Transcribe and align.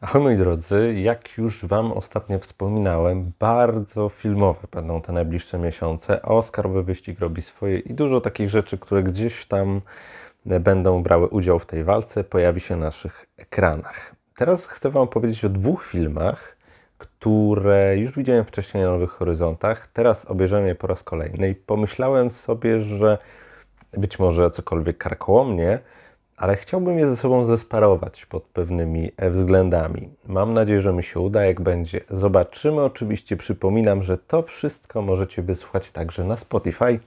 Ahoj 0.00 0.22
moi 0.22 0.36
drodzy, 0.36 0.94
jak 0.94 1.38
już 1.38 1.64
Wam 1.64 1.92
ostatnio 1.92 2.38
wspominałem, 2.38 3.32
bardzo 3.38 4.08
filmowe 4.08 4.60
będą 4.72 5.02
te 5.02 5.12
najbliższe 5.12 5.58
miesiące. 5.58 6.22
Oscarowy 6.22 6.82
wyścig 6.82 7.20
robi 7.20 7.42
swoje 7.42 7.78
i 7.78 7.94
dużo 7.94 8.20
takich 8.20 8.50
rzeczy, 8.50 8.78
które 8.78 9.02
gdzieś 9.02 9.46
tam 9.46 9.80
będą 10.44 11.02
brały 11.02 11.26
udział 11.28 11.58
w 11.58 11.66
tej 11.66 11.84
walce, 11.84 12.24
pojawi 12.24 12.60
się 12.60 12.76
na 12.76 12.84
naszych 12.84 13.26
ekranach. 13.36 14.14
Teraz 14.36 14.66
chcę 14.66 14.90
Wam 14.90 15.08
powiedzieć 15.08 15.44
o 15.44 15.48
dwóch 15.48 15.84
filmach, 15.84 16.56
które 16.98 17.96
już 17.96 18.14
widziałem 18.16 18.44
wcześniej 18.44 18.84
na 18.84 18.90
Nowych 18.90 19.10
Horyzontach. 19.10 19.88
Teraz 19.92 20.24
obejrzałem 20.24 20.66
je 20.66 20.74
po 20.74 20.86
raz 20.86 21.02
kolejny 21.02 21.50
i 21.50 21.54
pomyślałem 21.54 22.30
sobie, 22.30 22.80
że 22.80 23.18
być 23.92 24.18
może 24.18 24.50
cokolwiek 24.50 24.98
karkołomnie, 24.98 25.78
ale 26.38 26.56
chciałbym 26.56 26.98
je 26.98 27.08
ze 27.08 27.16
sobą 27.16 27.44
zesparować 27.44 28.26
pod 28.26 28.42
pewnymi 28.42 29.12
względami. 29.30 30.08
Mam 30.26 30.54
nadzieję, 30.54 30.80
że 30.80 30.92
mi 30.92 31.02
się 31.02 31.20
uda. 31.20 31.44
Jak 31.44 31.60
będzie, 31.60 32.00
zobaczymy. 32.10 32.82
Oczywiście 32.82 33.36
przypominam, 33.36 34.02
że 34.02 34.18
to 34.18 34.42
wszystko 34.42 35.02
możecie 35.02 35.42
wysłuchać 35.42 35.90
także 35.90 36.24
na 36.24 36.36
Spotify, 36.36 36.98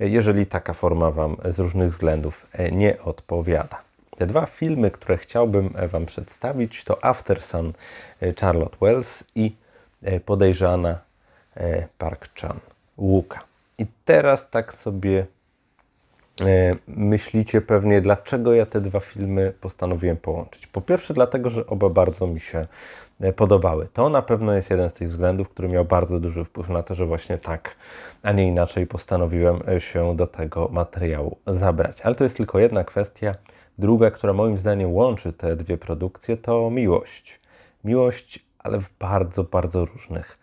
jeżeli 0.00 0.46
taka 0.46 0.74
forma 0.74 1.10
Wam 1.10 1.36
z 1.44 1.58
różnych 1.58 1.92
względów 1.92 2.46
nie 2.72 3.02
odpowiada. 3.02 3.82
Te 4.16 4.26
dwa 4.26 4.46
filmy, 4.46 4.90
które 4.90 5.18
chciałbym 5.18 5.74
Wam 5.92 6.06
przedstawić, 6.06 6.84
to 6.84 7.04
After 7.04 7.42
Sun 7.42 7.72
Charlotte 8.40 8.76
Wells 8.80 9.24
i 9.34 9.56
Podejrzana 10.24 10.98
Park 11.98 12.40
Chan 12.40 12.60
Łuka. 12.98 13.40
I 13.78 13.86
teraz 14.04 14.50
tak 14.50 14.74
sobie 14.74 15.26
E, 15.39 15.39
myślicie 16.86 17.60
pewnie, 17.60 18.00
dlaczego 18.00 18.54
ja 18.54 18.66
te 18.66 18.80
dwa 18.80 19.00
filmy 19.00 19.52
postanowiłem 19.60 20.16
połączyć. 20.16 20.66
Po 20.66 20.80
pierwsze, 20.80 21.14
dlatego, 21.14 21.50
że 21.50 21.66
oba 21.66 21.88
bardzo 21.88 22.26
mi 22.26 22.40
się 22.40 22.66
e, 23.20 23.32
podobały. 23.32 23.88
To 23.92 24.08
na 24.08 24.22
pewno 24.22 24.52
jest 24.52 24.70
jeden 24.70 24.90
z 24.90 24.92
tych 24.92 25.10
względów, 25.10 25.48
który 25.48 25.68
miał 25.68 25.84
bardzo 25.84 26.20
duży 26.20 26.44
wpływ 26.44 26.68
na 26.68 26.82
to, 26.82 26.94
że 26.94 27.06
właśnie 27.06 27.38
tak, 27.38 27.76
a 28.22 28.32
nie 28.32 28.48
inaczej 28.48 28.86
postanowiłem 28.86 29.60
e, 29.68 29.80
się 29.80 30.16
do 30.16 30.26
tego 30.26 30.68
materiału 30.72 31.36
zabrać. 31.46 32.00
Ale 32.00 32.14
to 32.14 32.24
jest 32.24 32.36
tylko 32.36 32.58
jedna 32.58 32.84
kwestia. 32.84 33.34
Druga, 33.78 34.10
która 34.10 34.32
moim 34.32 34.58
zdaniem 34.58 34.92
łączy 34.92 35.32
te 35.32 35.56
dwie 35.56 35.78
produkcje, 35.78 36.36
to 36.36 36.70
miłość. 36.70 37.40
Miłość, 37.84 38.46
ale 38.58 38.80
w 38.80 38.88
bardzo, 38.98 39.44
bardzo 39.44 39.84
różnych 39.84 40.39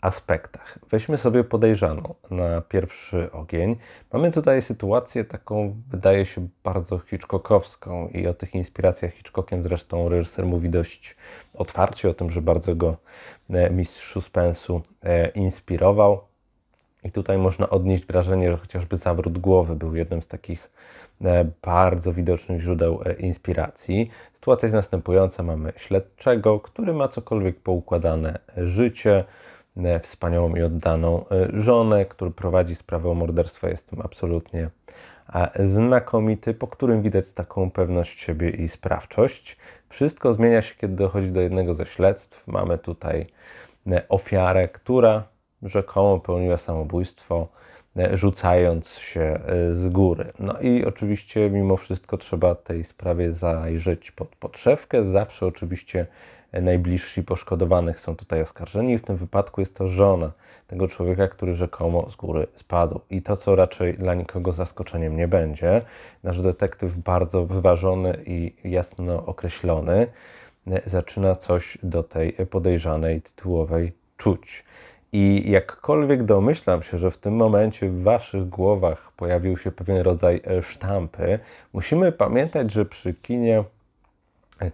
aspektach. 0.00 0.78
Weźmy 0.90 1.18
sobie 1.18 1.44
podejrzaną 1.44 2.14
na 2.30 2.60
pierwszy 2.60 3.32
ogień. 3.32 3.76
Mamy 4.12 4.30
tutaj 4.30 4.62
sytuację 4.62 5.24
taką, 5.24 5.76
wydaje 5.90 6.26
się, 6.26 6.48
bardzo 6.64 6.98
Hitchcockowską 6.98 8.08
i 8.08 8.26
o 8.26 8.34
tych 8.34 8.54
inspiracjach 8.54 9.14
Hitchcockiem 9.14 9.62
zresztą 9.62 10.08
reżyser 10.08 10.46
mówi 10.46 10.70
dość 10.70 11.16
otwarcie 11.54 12.10
o 12.10 12.14
tym, 12.14 12.30
że 12.30 12.42
bardzo 12.42 12.74
go 12.76 12.96
e, 13.50 13.70
mistrz 13.70 14.12
suspensu 14.12 14.82
e, 15.02 15.28
inspirował. 15.28 16.20
I 17.04 17.12
tutaj 17.12 17.38
można 17.38 17.70
odnieść 17.70 18.06
wrażenie, 18.06 18.50
że 18.50 18.56
chociażby 18.56 18.96
zawrót 18.96 19.38
głowy 19.38 19.76
był 19.76 19.96
jednym 19.96 20.22
z 20.22 20.26
takich 20.26 20.70
e, 21.24 21.44
bardzo 21.62 22.12
widocznych 22.12 22.60
źródeł 22.60 23.00
inspiracji. 23.18 24.10
Sytuacja 24.32 24.66
jest 24.66 24.74
następująca. 24.74 25.42
Mamy 25.42 25.72
śledczego, 25.76 26.60
który 26.60 26.92
ma 26.92 27.08
cokolwiek 27.08 27.60
poukładane 27.60 28.38
życie, 28.56 29.24
wspaniałą 30.02 30.54
i 30.54 30.62
oddaną 30.62 31.24
e, 31.28 31.48
żonę, 31.60 32.04
który 32.04 32.30
prowadzi 32.30 32.74
sprawę 32.74 33.10
o 33.10 33.14
morderstwo. 33.14 33.68
Jestem 33.68 34.00
absolutnie 34.00 34.70
znakomity, 35.64 36.54
po 36.54 36.66
którym 36.66 37.02
widać 37.02 37.32
taką 37.32 37.70
pewność 37.70 38.18
siebie 38.18 38.50
i 38.50 38.68
sprawczość. 38.68 39.56
Wszystko 39.88 40.32
zmienia 40.32 40.62
się, 40.62 40.74
kiedy 40.74 40.94
dochodzi 40.94 41.30
do 41.30 41.40
jednego 41.40 41.74
ze 41.74 41.86
śledztw. 41.86 42.46
Mamy 42.46 42.78
tutaj 42.78 43.26
e, 43.86 44.08
ofiarę, 44.08 44.68
która 44.68 45.24
rzekomo 45.62 46.20
popełniła 46.20 46.58
samobójstwo, 46.58 47.48
rzucając 48.12 48.88
się 48.88 49.40
z 49.72 49.88
góry. 49.88 50.32
No 50.38 50.60
i 50.60 50.84
oczywiście, 50.84 51.50
mimo 51.50 51.76
wszystko, 51.76 52.18
trzeba 52.18 52.54
tej 52.54 52.84
sprawie 52.84 53.32
zajrzeć 53.32 54.10
pod 54.10 54.28
podszewkę. 54.28 55.04
Zawsze 55.04 55.46
oczywiście 55.46 56.06
najbliżsi 56.52 57.22
poszkodowanych 57.22 58.00
są 58.00 58.16
tutaj 58.16 58.42
oskarżeni. 58.42 58.98
W 58.98 59.04
tym 59.04 59.16
wypadku 59.16 59.60
jest 59.60 59.76
to 59.76 59.86
żona 59.86 60.32
tego 60.66 60.88
człowieka, 60.88 61.28
który 61.28 61.54
rzekomo 61.54 62.10
z 62.10 62.16
góry 62.16 62.46
spadł. 62.54 63.00
I 63.10 63.22
to, 63.22 63.36
co 63.36 63.56
raczej 63.56 63.94
dla 63.94 64.14
nikogo 64.14 64.52
zaskoczeniem 64.52 65.16
nie 65.16 65.28
będzie, 65.28 65.82
nasz 66.24 66.40
detektyw 66.40 66.96
bardzo 66.96 67.46
wyważony 67.46 68.18
i 68.26 68.54
jasno 68.64 69.26
określony 69.26 70.06
zaczyna 70.86 71.36
coś 71.36 71.78
do 71.82 72.02
tej 72.02 72.32
podejrzanej 72.32 73.22
tytułowej 73.22 73.92
czuć. 74.16 74.64
I 75.12 75.50
jakkolwiek 75.50 76.22
domyślam 76.24 76.82
się, 76.82 76.98
że 76.98 77.10
w 77.10 77.18
tym 77.18 77.36
momencie 77.36 77.90
w 77.90 78.02
waszych 78.02 78.48
głowach 78.48 79.12
pojawił 79.16 79.56
się 79.56 79.70
pewien 79.70 79.96
rodzaj 79.96 80.40
sztampy, 80.62 81.38
musimy 81.72 82.12
pamiętać, 82.12 82.72
że 82.72 82.84
przy 82.84 83.14
kinie 83.14 83.64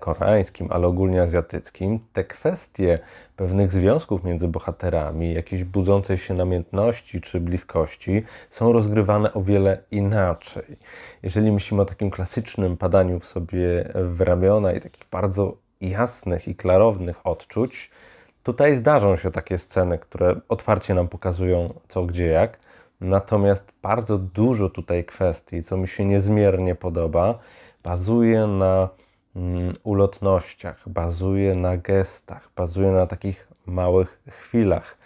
koreańskim, 0.00 0.68
ale 0.70 0.86
ogólnie 0.86 1.22
azjatyckim, 1.22 2.00
te 2.12 2.24
kwestie 2.24 2.98
pewnych 3.36 3.72
związków 3.72 4.24
między 4.24 4.48
bohaterami, 4.48 5.34
jakiejś 5.34 5.64
budzącej 5.64 6.18
się 6.18 6.34
namiętności 6.34 7.20
czy 7.20 7.40
bliskości 7.40 8.22
są 8.50 8.72
rozgrywane 8.72 9.32
o 9.32 9.42
wiele 9.42 9.78
inaczej. 9.90 10.76
Jeżeli 11.22 11.52
myślimy 11.52 11.82
o 11.82 11.84
takim 11.84 12.10
klasycznym 12.10 12.76
padaniu 12.76 13.20
w 13.20 13.24
sobie 13.24 13.92
w 13.94 14.20
ramiona 14.20 14.72
i 14.72 14.80
takich 14.80 15.04
bardzo 15.10 15.56
jasnych 15.80 16.48
i 16.48 16.54
klarownych 16.54 17.26
odczuć, 17.26 17.90
tutaj 18.42 18.76
zdarzą 18.76 19.16
się 19.16 19.30
takie 19.30 19.58
sceny, 19.58 19.98
które 19.98 20.40
otwarcie 20.48 20.94
nam 20.94 21.08
pokazują 21.08 21.74
co, 21.88 22.04
gdzie, 22.04 22.26
jak. 22.26 22.58
Natomiast 23.00 23.72
bardzo 23.82 24.18
dużo 24.18 24.70
tutaj 24.70 25.04
kwestii, 25.04 25.62
co 25.62 25.76
mi 25.76 25.88
się 25.88 26.04
niezmiernie 26.04 26.74
podoba, 26.74 27.38
bazuje 27.82 28.46
na 28.46 28.88
ulotnościach, 29.82 30.88
bazuje 30.88 31.54
na 31.54 31.76
gestach, 31.76 32.50
bazuje 32.56 32.90
na 32.90 33.06
takich 33.06 33.48
małych 33.66 34.22
chwilach. 34.30 34.98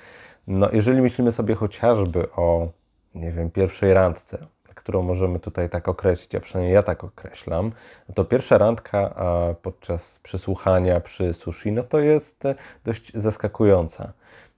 No, 0.46 0.68
jeżeli 0.72 1.02
myślimy 1.02 1.32
sobie 1.32 1.54
chociażby 1.54 2.30
o, 2.30 2.68
nie 3.14 3.32
wiem, 3.32 3.50
pierwszej 3.50 3.94
randce, 3.94 4.46
którą 4.88 5.02
możemy 5.02 5.40
tutaj 5.40 5.70
tak 5.70 5.88
określić, 5.88 6.34
a 6.34 6.40
przynajmniej 6.40 6.74
ja 6.74 6.82
tak 6.82 7.04
określam, 7.04 7.72
to 8.14 8.24
pierwsza 8.24 8.58
randka 8.58 9.14
podczas 9.62 10.18
przysłuchania 10.22 11.00
przy 11.00 11.34
sushi, 11.34 11.72
no 11.72 11.82
to 11.82 11.98
jest 12.00 12.46
e, 12.46 12.54
dość 12.84 13.12
zaskakująca, 13.14 14.12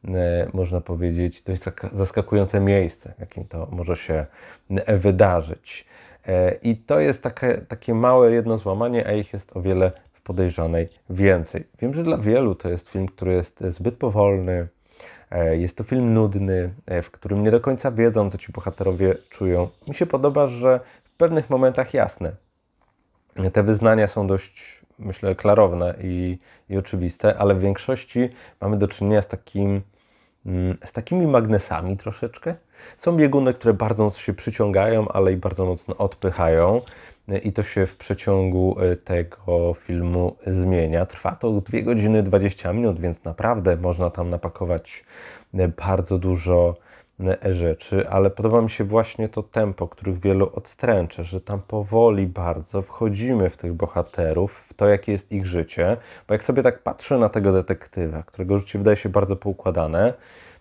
e, 0.04 0.48
można 0.52 0.80
powiedzieć, 0.80 1.42
dość 1.42 1.62
zaskakujące 1.92 2.60
miejsce, 2.60 3.14
jakim 3.18 3.44
to 3.44 3.68
może 3.70 3.96
się 3.96 4.26
e, 4.70 4.98
wydarzyć. 4.98 5.86
E, 6.26 6.54
I 6.62 6.76
to 6.76 7.00
jest 7.00 7.22
takie, 7.22 7.58
takie 7.68 7.94
małe 7.94 8.32
jedno 8.32 8.58
złamanie, 8.58 9.06
a 9.06 9.12
ich 9.12 9.32
jest 9.32 9.56
o 9.56 9.62
wiele 9.62 9.92
w 10.12 10.22
podejrzanej 10.22 10.88
więcej. 11.10 11.64
Wiem, 11.78 11.94
że 11.94 12.02
dla 12.02 12.18
wielu 12.18 12.54
to 12.54 12.68
jest 12.68 12.88
film, 12.88 13.06
który 13.06 13.32
jest 13.32 13.64
zbyt 13.68 13.96
powolny, 13.96 14.68
e, 15.30 15.56
jest 15.56 15.76
to 15.76 15.84
film 15.84 16.14
nudny, 16.14 16.74
e, 16.86 17.02
w 17.02 17.10
którym 17.10 17.42
nie 17.42 17.50
do 17.50 17.60
końca 17.60 17.90
wiedzą, 17.90 18.30
co 18.30 18.38
ci 18.38 18.52
bohaterowie 18.52 19.14
czują. 19.30 19.68
Mi 19.88 19.94
się 19.94 20.06
podoba, 20.06 20.46
że 20.46 20.80
w 21.04 21.10
pewnych 21.10 21.50
momentach 21.50 21.94
jasne. 21.94 22.32
Te 23.52 23.62
wyznania 23.62 24.08
są 24.08 24.26
dość, 24.26 24.80
myślę, 24.98 25.34
klarowne 25.34 25.94
i, 26.02 26.38
i 26.68 26.76
oczywiste, 26.76 27.38
ale 27.38 27.54
w 27.54 27.60
większości 27.60 28.28
mamy 28.60 28.76
do 28.76 28.88
czynienia 28.88 29.22
z, 29.22 29.28
takim, 29.28 29.80
mm, 30.46 30.78
z 30.84 30.92
takimi 30.92 31.26
magnesami 31.26 31.96
troszeczkę, 31.96 32.54
są 32.98 33.16
bieguny, 33.16 33.54
które 33.54 33.74
bardzo 33.74 34.10
się 34.10 34.34
przyciągają, 34.34 35.08
ale 35.08 35.32
i 35.32 35.36
bardzo 35.36 35.64
mocno 35.66 35.96
odpychają. 35.96 36.80
I 37.44 37.52
to 37.52 37.62
się 37.62 37.86
w 37.86 37.96
przeciągu 37.96 38.76
e, 38.80 38.96
tego 38.96 39.74
filmu 39.74 40.36
zmienia. 40.46 41.06
Trwa 41.06 41.34
to 41.34 41.60
2 41.60 41.80
godziny 41.82 42.22
20 42.22 42.72
minut, 42.72 43.00
więc 43.00 43.24
naprawdę 43.24 43.76
można 43.76 44.10
tam 44.10 44.30
napakować 44.30 45.04
e, 45.54 45.68
bardzo 45.68 46.18
dużo 46.18 46.76
e, 47.20 47.54
rzeczy, 47.54 48.08
ale 48.08 48.30
podoba 48.30 48.62
mi 48.62 48.70
się 48.70 48.84
właśnie 48.84 49.28
to 49.28 49.42
tempo, 49.42 49.88
których 49.88 50.20
wielu 50.20 50.50
odstręcza, 50.54 51.22
że 51.22 51.40
tam 51.40 51.60
powoli 51.68 52.26
bardzo 52.26 52.82
wchodzimy 52.82 53.50
w 53.50 53.56
tych 53.56 53.72
bohaterów, 53.72 54.64
w 54.68 54.74
to, 54.74 54.88
jakie 54.88 55.12
jest 55.12 55.32
ich 55.32 55.46
życie, 55.46 55.96
bo 56.28 56.34
jak 56.34 56.44
sobie 56.44 56.62
tak 56.62 56.82
patrzę 56.82 57.18
na 57.18 57.28
tego 57.28 57.52
detektywa, 57.52 58.22
którego 58.22 58.58
życie 58.58 58.78
wydaje 58.78 58.96
się 58.96 59.08
bardzo 59.08 59.36
poukładane, 59.36 60.14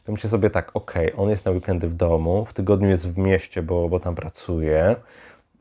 to 0.10 0.14
myślę 0.14 0.30
sobie 0.30 0.50
tak, 0.50 0.72
ok, 0.74 0.94
on 1.18 1.30
jest 1.30 1.46
na 1.46 1.52
weekendy 1.52 1.88
w 1.88 1.94
domu, 1.94 2.46
w 2.46 2.54
tygodniu 2.54 2.90
jest 2.90 3.10
w 3.10 3.18
mieście, 3.18 3.62
bo, 3.62 3.90
bo 3.90 4.00
tam 4.00 4.16
pracuje, 4.16 4.96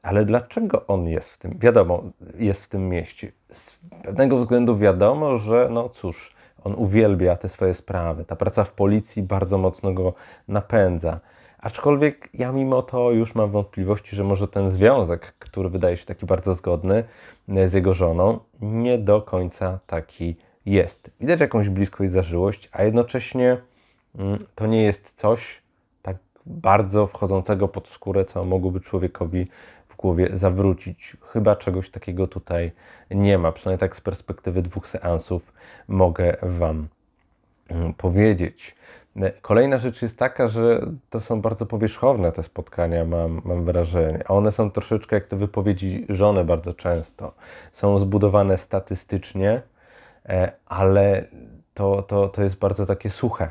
ale 0.03 0.25
dlaczego 0.25 0.87
on 0.87 1.09
jest 1.09 1.29
w 1.29 1.39
tym, 1.39 1.59
wiadomo, 1.59 2.03
jest 2.39 2.65
w 2.65 2.69
tym 2.69 2.89
mieście? 2.89 3.33
Z 3.51 3.79
pewnego 4.03 4.39
względu 4.39 4.79
wiadomo, 4.79 5.39
że 5.39 5.69
no 5.71 5.89
cóż, 5.89 6.35
on 6.65 6.75
uwielbia 6.75 7.37
te 7.37 7.49
swoje 7.49 7.75
sprawy. 7.75 8.25
Ta 8.25 8.37
praca 8.37 8.65
w 8.65 8.73
policji 8.73 9.23
bardzo 9.23 9.59
mocno 9.59 9.93
go 9.93 10.15
napędza. 10.49 11.21
Aczkolwiek 11.59 12.29
ja 12.35 12.53
mimo 12.53 12.83
to 12.83 13.11
już 13.11 13.35
mam 13.35 13.51
wątpliwości, 13.51 14.17
że 14.17 14.25
może 14.25 14.49
ten 14.49 14.71
związek, 14.71 15.35
który 15.39 15.69
wydaje 15.69 15.97
się 15.97 16.07
taki 16.07 16.27
bardzo 16.27 16.55
zgodny 16.55 17.05
z 17.67 17.73
jego 17.73 17.95
żoną, 17.95 18.39
nie 18.61 18.99
do 18.99 19.23
końca 19.23 19.79
taki 19.87 20.37
jest. 20.67 21.11
Widać 21.21 21.41
jakąś 21.41 21.69
bliskość, 21.69 22.13
zażyłość, 22.13 22.69
a 22.73 22.83
jednocześnie 22.83 23.57
to 24.55 24.67
nie 24.67 24.83
jest 24.83 25.13
coś 25.13 25.63
tak 26.03 26.17
bardzo 26.47 27.07
wchodzącego 27.07 27.69
pod 27.69 27.89
skórę, 27.89 28.25
co 28.25 28.45
mogłoby 28.45 28.81
człowiekowi 28.81 29.47
w 29.89 29.97
głowie 29.97 30.29
zawrócić. 30.33 31.17
Chyba 31.33 31.57
czegoś 31.57 31.91
takiego 31.91 32.27
tutaj 32.27 32.73
nie 33.11 33.39
ma. 33.39 33.53
Przynajmniej 33.53 33.81
tak 33.81 33.97
z 33.97 34.01
perspektywy 34.01 34.63
dwóch 34.63 34.89
seansów 34.89 35.53
mogę 35.89 36.37
Wam 36.43 36.89
mm, 37.69 37.95
powiedzieć. 37.95 38.77
Kolejna 39.43 39.79
rzecz 39.79 40.03
jest 40.03 40.19
taka, 40.19 40.49
że 40.49 40.87
to 41.11 41.21
są 41.21 41.41
bardzo 41.41 41.67
powierzchowne 41.67 42.33
te 42.33 42.43
spotkania, 42.43 43.05
mam, 43.05 43.43
mam 43.45 43.65
wrażenie. 43.65 44.25
One 44.29 44.53
są 44.53 44.71
troszeczkę 44.71 45.17
jak 45.17 45.27
te 45.27 45.37
wypowiedzi 45.37 46.07
żony 46.09 46.45
bardzo 46.45 46.75
często. 46.75 47.35
Są 47.73 47.99
zbudowane 47.99 48.59
statystycznie, 48.59 49.63
e, 50.27 50.53
ale 50.67 51.25
to, 51.75 52.03
to, 52.03 52.29
to 52.29 52.43
jest 52.43 52.59
bardzo 52.59 52.87
takie 52.87 53.11
suche. 53.11 53.51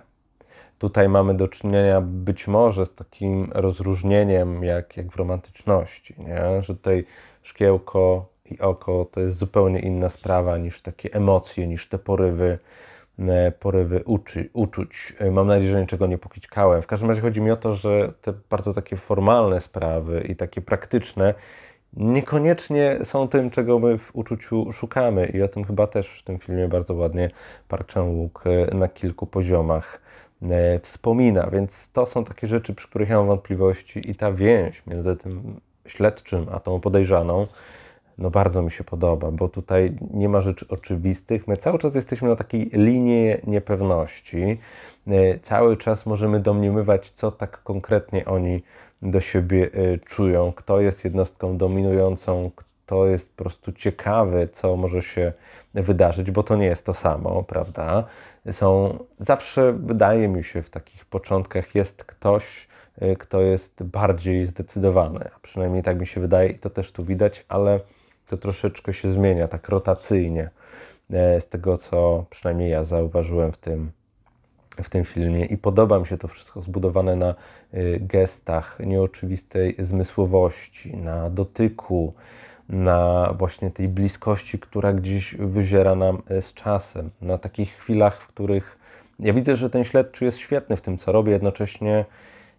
Tutaj 0.79 1.09
mamy 1.09 1.33
do 1.33 1.47
czynienia 1.47 2.01
być 2.01 2.47
może 2.47 2.85
z 2.85 2.95
takim 2.95 3.51
rozróżnieniem, 3.51 4.63
jak, 4.63 4.97
jak 4.97 5.11
w 5.11 5.15
romantyczności, 5.15 6.15
nie? 6.17 6.61
że 6.61 6.75
tutaj 6.75 7.05
szkiełko 7.43 8.25
i 8.45 8.59
oko 8.59 9.05
to 9.11 9.21
jest 9.21 9.37
zupełnie 9.37 9.79
inna 9.79 10.09
sprawa 10.09 10.57
niż 10.57 10.81
takie 10.81 11.13
emocje, 11.13 11.67
niż 11.67 11.89
te 11.89 11.97
porywy 11.97 12.59
E, 13.19 13.51
porywy 13.51 14.03
uczy, 14.05 14.49
uczuć. 14.53 15.13
E, 15.19 15.31
mam 15.31 15.47
nadzieję, 15.47 15.71
że 15.71 15.81
niczego 15.81 16.07
nie 16.07 16.17
pokićkałem. 16.17 16.81
W 16.81 16.87
każdym 16.87 17.09
razie 17.09 17.21
chodzi 17.21 17.41
mi 17.41 17.51
o 17.51 17.55
to, 17.55 17.75
że 17.75 18.13
te 18.21 18.33
bardzo 18.49 18.73
takie 18.73 18.97
formalne 18.97 19.61
sprawy 19.61 20.25
i 20.29 20.35
takie 20.35 20.61
praktyczne 20.61 21.33
niekoniecznie 21.93 22.97
są 23.03 23.27
tym, 23.27 23.49
czego 23.49 23.79
my 23.79 23.97
w 23.97 24.15
uczuciu 24.15 24.71
szukamy. 24.71 25.25
I 25.25 25.41
o 25.41 25.47
tym 25.47 25.63
chyba 25.63 25.87
też 25.87 26.19
w 26.19 26.23
tym 26.23 26.39
filmie 26.39 26.67
bardzo 26.67 26.93
ładnie 26.93 27.29
Park 27.67 27.93
Chan-wook 27.93 28.43
e, 28.45 28.75
na 28.75 28.87
kilku 28.87 29.27
poziomach 29.27 30.01
wspomina. 30.81 31.49
Więc 31.51 31.91
to 31.91 32.05
są 32.05 32.23
takie 32.23 32.47
rzeczy, 32.47 32.75
przy 32.75 32.87
których 32.87 33.09
ja 33.09 33.17
mam 33.17 33.27
wątpliwości 33.27 34.11
i 34.11 34.15
ta 34.15 34.31
więź 34.31 34.83
między 34.87 35.15
tym 35.15 35.59
śledczym 35.85 36.45
a 36.51 36.59
tą 36.59 36.79
podejrzaną 36.79 37.47
no 38.17 38.29
bardzo 38.29 38.61
mi 38.61 38.71
się 38.71 38.83
podoba, 38.83 39.31
bo 39.31 39.49
tutaj 39.49 39.95
nie 40.13 40.29
ma 40.29 40.41
rzeczy 40.41 40.65
oczywistych. 40.69 41.47
My 41.47 41.57
cały 41.57 41.79
czas 41.79 41.95
jesteśmy 41.95 42.29
na 42.29 42.35
takiej 42.35 42.69
linii 42.73 43.35
niepewności. 43.47 44.57
E, 45.07 45.39
cały 45.39 45.77
czas 45.77 46.05
możemy 46.05 46.39
domniemywać, 46.39 47.09
co 47.09 47.31
tak 47.31 47.63
konkretnie 47.63 48.25
oni 48.25 48.63
do 49.01 49.21
siebie 49.21 49.69
e, 49.73 49.97
czują, 49.97 50.53
kto 50.55 50.81
jest 50.81 51.03
jednostką 51.03 51.57
dominującą, 51.57 52.51
kto 52.55 53.07
jest 53.07 53.35
po 53.35 53.43
prostu 53.43 53.71
ciekawy, 53.71 54.49
co 54.51 54.75
może 54.75 55.01
się 55.01 55.33
wydarzyć, 55.73 56.31
bo 56.31 56.43
to 56.43 56.55
nie 56.55 56.65
jest 56.65 56.85
to 56.85 56.93
samo, 56.93 57.43
prawda? 57.43 58.03
Są 58.51 58.99
zawsze, 59.17 59.73
wydaje 59.73 60.27
mi 60.27 60.43
się, 60.43 60.61
w 60.61 60.69
takich 60.69 61.05
początkach 61.05 61.75
jest 61.75 62.03
ktoś, 62.03 62.67
e, 62.99 63.15
kto 63.15 63.41
jest 63.41 63.83
bardziej 63.83 64.45
zdecydowany, 64.45 65.29
a 65.35 65.39
przynajmniej 65.39 65.83
tak 65.83 65.99
mi 65.99 66.07
się 66.07 66.21
wydaje 66.21 66.49
i 66.49 66.59
to 66.59 66.69
też 66.69 66.91
tu 66.91 67.03
widać, 67.03 67.45
ale 67.49 67.79
to 68.27 68.37
troszeczkę 68.37 68.93
się 68.93 69.11
zmienia, 69.11 69.47
tak 69.47 69.69
rotacyjnie, 69.69 70.49
e, 71.11 71.41
z 71.41 71.47
tego 71.47 71.77
co 71.77 72.25
przynajmniej 72.29 72.71
ja 72.71 72.83
zauważyłem 72.83 73.51
w 73.51 73.57
tym, 73.57 73.91
w 74.83 74.89
tym 74.89 75.05
filmie. 75.05 75.45
I 75.45 75.57
podoba 75.57 75.99
mi 75.99 76.05
się 76.05 76.17
to 76.17 76.27
wszystko 76.27 76.61
zbudowane 76.61 77.15
na 77.15 77.29
e, 77.29 77.35
gestach, 77.99 78.79
nieoczywistej 78.79 79.75
zmysłowości, 79.79 80.97
na 80.97 81.29
dotyku, 81.29 82.13
na 82.69 83.33
właśnie 83.37 83.71
tej 83.71 83.87
bliskości, 83.87 84.59
która 84.59 84.93
gdzieś 84.93 85.35
wyziera 85.35 85.95
nam 85.95 86.21
e, 86.27 86.41
z 86.41 86.53
czasem, 86.53 87.09
na 87.21 87.37
takich 87.37 87.71
chwilach, 87.71 88.21
w 88.21 88.27
których 88.27 88.77
ja 89.19 89.33
widzę, 89.33 89.55
że 89.55 89.69
ten 89.69 89.83
śledczy 89.83 90.25
jest 90.25 90.37
świetny 90.37 90.77
w 90.77 90.81
tym, 90.81 90.97
co 90.97 91.11
robi, 91.11 91.31
jednocześnie 91.31 92.05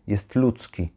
jest 0.06 0.34
ludzki 0.34 0.90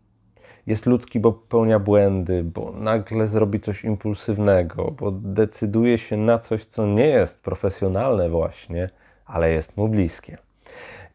jest 0.68 0.86
ludzki, 0.86 1.20
bo 1.20 1.32
popełnia 1.32 1.80
błędy, 1.80 2.44
bo 2.44 2.72
nagle 2.72 3.28
zrobi 3.28 3.60
coś 3.60 3.84
impulsywnego, 3.84 4.92
bo 4.92 5.12
decyduje 5.12 5.98
się 5.98 6.18
na 6.18 6.40
coś, 6.40 6.66
co 6.66 6.86
nie 6.86 7.08
jest 7.08 7.42
profesjonalne 7.42 8.30
właśnie, 8.30 8.90
ale 9.26 9.52
jest 9.52 9.78
mu 9.78 9.88
bliskie. 9.88 10.38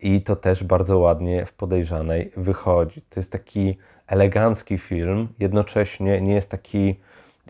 I 0.00 0.22
to 0.22 0.36
też 0.36 0.64
bardzo 0.64 0.98
ładnie 0.98 1.46
w 1.46 1.52
podejrzanej 1.52 2.32
wychodzi. 2.36 3.02
To 3.02 3.20
jest 3.20 3.32
taki 3.32 3.78
elegancki 4.06 4.78
film, 4.78 5.28
jednocześnie 5.38 6.20
nie 6.20 6.34
jest 6.34 6.50
taki, 6.50 7.00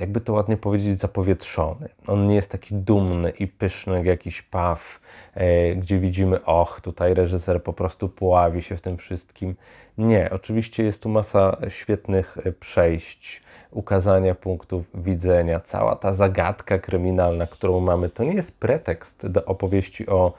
jakby 0.01 0.21
to 0.21 0.33
ładnie 0.33 0.57
powiedzieć, 0.57 1.01
zapowietrzony. 1.01 1.89
On 2.07 2.27
nie 2.27 2.35
jest 2.35 2.51
taki 2.51 2.75
dumny 2.75 3.31
i 3.31 3.47
pyszny 3.47 3.95
jak 3.95 4.07
jakiś 4.07 4.43
paw, 4.43 5.01
e, 5.35 5.75
gdzie 5.75 5.99
widzimy, 5.99 6.45
och, 6.45 6.81
tutaj 6.81 7.15
reżyser 7.15 7.63
po 7.63 7.73
prostu 7.73 8.09
pławi 8.09 8.63
się 8.63 8.77
w 8.77 8.81
tym 8.81 8.97
wszystkim. 8.97 9.57
Nie, 9.99 10.31
oczywiście 10.31 10.85
jest 10.85 11.03
tu 11.03 11.09
masa 11.09 11.57
świetnych 11.69 12.39
e, 12.45 12.53
przejść, 12.53 13.43
ukazania 13.71 14.35
punktów 14.35 14.85
widzenia. 14.95 15.61
Cała 15.61 15.97
ta 15.97 16.15
zagadka 16.15 16.79
kryminalna, 16.79 17.47
którą 17.47 17.81
mamy, 17.81 18.09
to 18.09 18.25
nie 18.25 18.35
jest 18.35 18.61
pretekst 18.61 19.27
do 19.27 19.45
opowieści 19.45 20.07
o, 20.07 20.33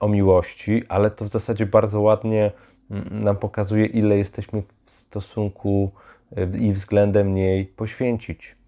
o 0.00 0.08
miłości, 0.08 0.82
ale 0.88 1.10
to 1.10 1.24
w 1.24 1.28
zasadzie 1.28 1.66
bardzo 1.66 2.00
ładnie 2.00 2.50
mm, 2.90 3.24
nam 3.24 3.36
pokazuje, 3.36 3.86
ile 3.86 4.18
jesteśmy 4.18 4.62
w 4.86 4.90
stosunku 4.90 5.90
e, 6.36 6.58
i 6.58 6.72
względem 6.72 7.34
niej 7.34 7.66
poświęcić. 7.66 8.58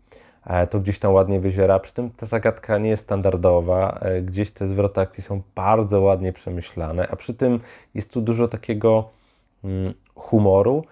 E, 0.47 0.67
to 0.67 0.81
gdzieś 0.81 0.99
tam 0.99 1.13
ładnie 1.13 1.41
wyziera. 1.41 1.79
Przy 1.79 1.93
tym 1.93 2.11
ta 2.11 2.27
zagadka 2.27 2.79
nie 2.79 2.91
jest 2.91 3.03
standardowa, 3.03 4.01
gdzieś 4.23 4.51
te 4.51 4.67
zwroty 4.67 5.01
akcji 5.01 5.23
są 5.23 5.43
bardzo 5.55 6.01
ładnie 6.01 6.33
przemyślane, 6.33 7.09
a 7.09 7.17
przy 7.17 7.35
tym 7.35 7.61
jest 7.95 8.13
tu 8.13 8.21
dużo 8.21 8.49
takiego 8.49 9.09
mm, 9.65 9.95
humoru, 10.15 10.85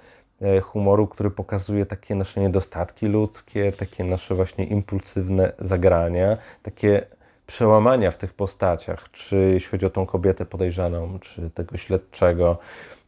e, 0.42 0.60
humoru, 0.60 1.06
który 1.06 1.30
pokazuje 1.30 1.86
takie 1.86 2.14
nasze 2.14 2.40
niedostatki 2.40 3.06
ludzkie, 3.06 3.72
takie 3.72 4.04
nasze 4.04 4.34
właśnie 4.34 4.64
impulsywne 4.64 5.52
zagrania, 5.58 6.36
takie 6.62 7.06
przełamania 7.46 8.10
w 8.10 8.16
tych 8.16 8.34
postaciach, 8.34 9.10
czy 9.10 9.36
jeśli 9.52 9.70
chodzi 9.70 9.86
o 9.86 9.90
tą 9.90 10.06
kobietę 10.06 10.46
podejrzaną, 10.46 11.18
czy 11.18 11.50
tego 11.50 11.76
śledczego. 11.76 12.58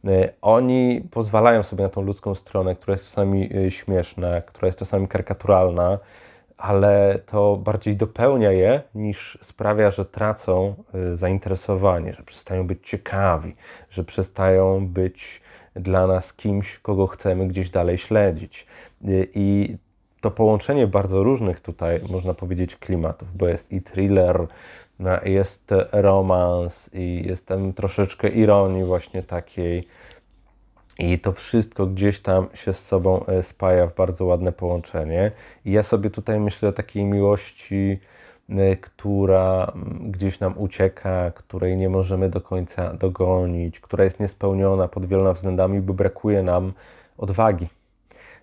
E, 0.07 0.29
oni 0.41 1.01
pozwalają 1.11 1.63
sobie 1.63 1.83
na 1.83 1.89
tą 1.89 2.01
ludzką 2.01 2.35
stronę, 2.35 2.75
która 2.75 2.93
jest 2.93 3.05
czasami 3.05 3.49
e, 3.55 3.71
śmieszna, 3.71 4.41
która 4.41 4.65
jest 4.67 4.79
czasami 4.79 5.07
karykaturalna, 5.07 5.99
ale 6.61 7.19
to 7.25 7.57
bardziej 7.57 7.95
dopełnia 7.95 8.51
je 8.51 8.81
niż 8.95 9.37
sprawia, 9.41 9.91
że 9.91 10.05
tracą 10.05 10.75
zainteresowanie, 11.13 12.13
że 12.13 12.23
przestają 12.23 12.67
być 12.67 12.89
ciekawi, 12.89 13.55
że 13.89 14.03
przestają 14.03 14.87
być 14.87 15.41
dla 15.75 16.07
nas 16.07 16.33
kimś, 16.33 16.79
kogo 16.79 17.07
chcemy 17.07 17.47
gdzieś 17.47 17.69
dalej 17.69 17.97
śledzić. 17.97 18.65
I 19.35 19.77
to 20.21 20.31
połączenie 20.31 20.87
bardzo 20.87 21.23
różnych 21.23 21.59
tutaj, 21.59 22.01
można 22.09 22.33
powiedzieć, 22.33 22.75
klimatów, 22.75 23.37
bo 23.37 23.47
jest 23.47 23.71
i 23.71 23.81
thriller, 23.81 24.47
no, 24.99 25.11
jest 25.25 25.73
romans, 25.91 26.89
i 26.93 27.23
jest 27.27 27.47
tam 27.47 27.73
troszeczkę 27.73 28.29
ironii 28.29 28.83
właśnie 28.83 29.23
takiej. 29.23 29.87
I 31.01 31.19
to 31.19 31.31
wszystko 31.31 31.87
gdzieś 31.87 32.19
tam 32.19 32.47
się 32.53 32.73
z 32.73 32.85
sobą 32.85 33.25
e, 33.25 33.43
spaja 33.43 33.87
w 33.87 33.95
bardzo 33.95 34.25
ładne 34.25 34.51
połączenie. 34.51 35.31
I 35.65 35.71
ja 35.71 35.83
sobie 35.83 36.09
tutaj 36.09 36.39
myślę 36.39 36.69
o 36.69 36.71
takiej 36.71 37.05
miłości 37.05 37.99
która 38.81 39.73
gdzieś 40.01 40.39
nam 40.39 40.53
ucieka, 40.57 41.31
której 41.35 41.77
nie 41.77 41.89
możemy 41.89 42.29
do 42.29 42.41
końca 42.41 42.93
dogonić, 42.93 43.79
która 43.79 44.03
jest 44.03 44.19
niespełniona 44.19 44.87
pod 44.87 45.05
wieloma 45.05 45.33
względami, 45.33 45.81
bo 45.81 45.93
brakuje 45.93 46.43
nam 46.43 46.73
odwagi. 47.17 47.67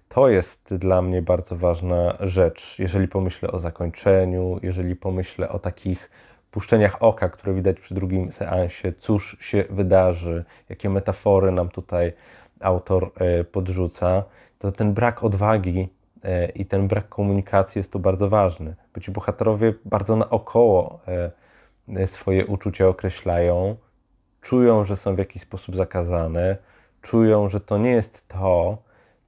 To 0.09 0.29
jest 0.29 0.75
dla 0.75 1.03
mnie 1.03 1.23
bardzo 1.23 1.57
ważna 1.57 2.17
rzecz, 2.21 2.79
jeżeli 2.79 3.09
pomyślę 3.09 3.51
o 3.51 3.59
zakończeniu, 3.59 4.61
jeżeli 4.63 4.97
pomyślę 4.97 5.49
o 5.49 5.59
takich 5.59 6.11
puszczeniach 6.51 7.03
oka, 7.03 7.29
które 7.29 7.55
widać 7.55 7.81
przy 7.81 7.95
drugim 7.95 8.33
seansie, 8.33 8.93
cóż 8.99 9.37
się 9.41 9.65
wydarzy, 9.71 10.45
jakie 10.69 10.91
metafory 10.91 11.53
nam 11.53 11.69
tutaj 11.69 12.13
autor 12.61 13.13
y, 13.41 13.45
podrzuca, 13.45 14.25
to 14.59 14.73
ten 14.73 14.95
brak 14.95 15.25
odwagi 15.25 15.89
E, 16.25 16.49
i 16.49 16.67
ten 16.67 16.89
brak 16.89 17.09
komunikacji 17.09 17.79
jest 17.79 17.93
tu 17.93 17.99
bardzo 17.99 18.29
ważny. 18.29 18.77
Bo 18.95 19.01
ci 19.01 19.11
bohaterowie 19.11 19.75
bardzo 19.85 20.17
naokoło 20.17 21.01
e, 21.97 22.07
swoje 22.07 22.47
uczucia 22.47 22.89
określają, 22.89 23.77
czują, 24.41 24.85
że 24.85 24.97
są 24.97 25.15
w 25.15 25.19
jakiś 25.19 25.43
sposób 25.43 25.77
zakazane, 25.77 26.57
czują, 27.03 27.49
że 27.49 27.61
to 27.61 27.79
nie 27.79 27.91
jest 27.91 28.29
to, 28.29 28.79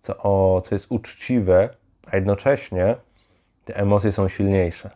co, 0.00 0.16
o, 0.16 0.62
co 0.64 0.74
jest 0.74 0.86
uczciwe, 0.88 1.68
a 2.06 2.16
jednocześnie 2.16 2.96
te 3.64 3.76
emocje 3.76 4.12
są 4.12 4.28
silniejsze. 4.28 4.90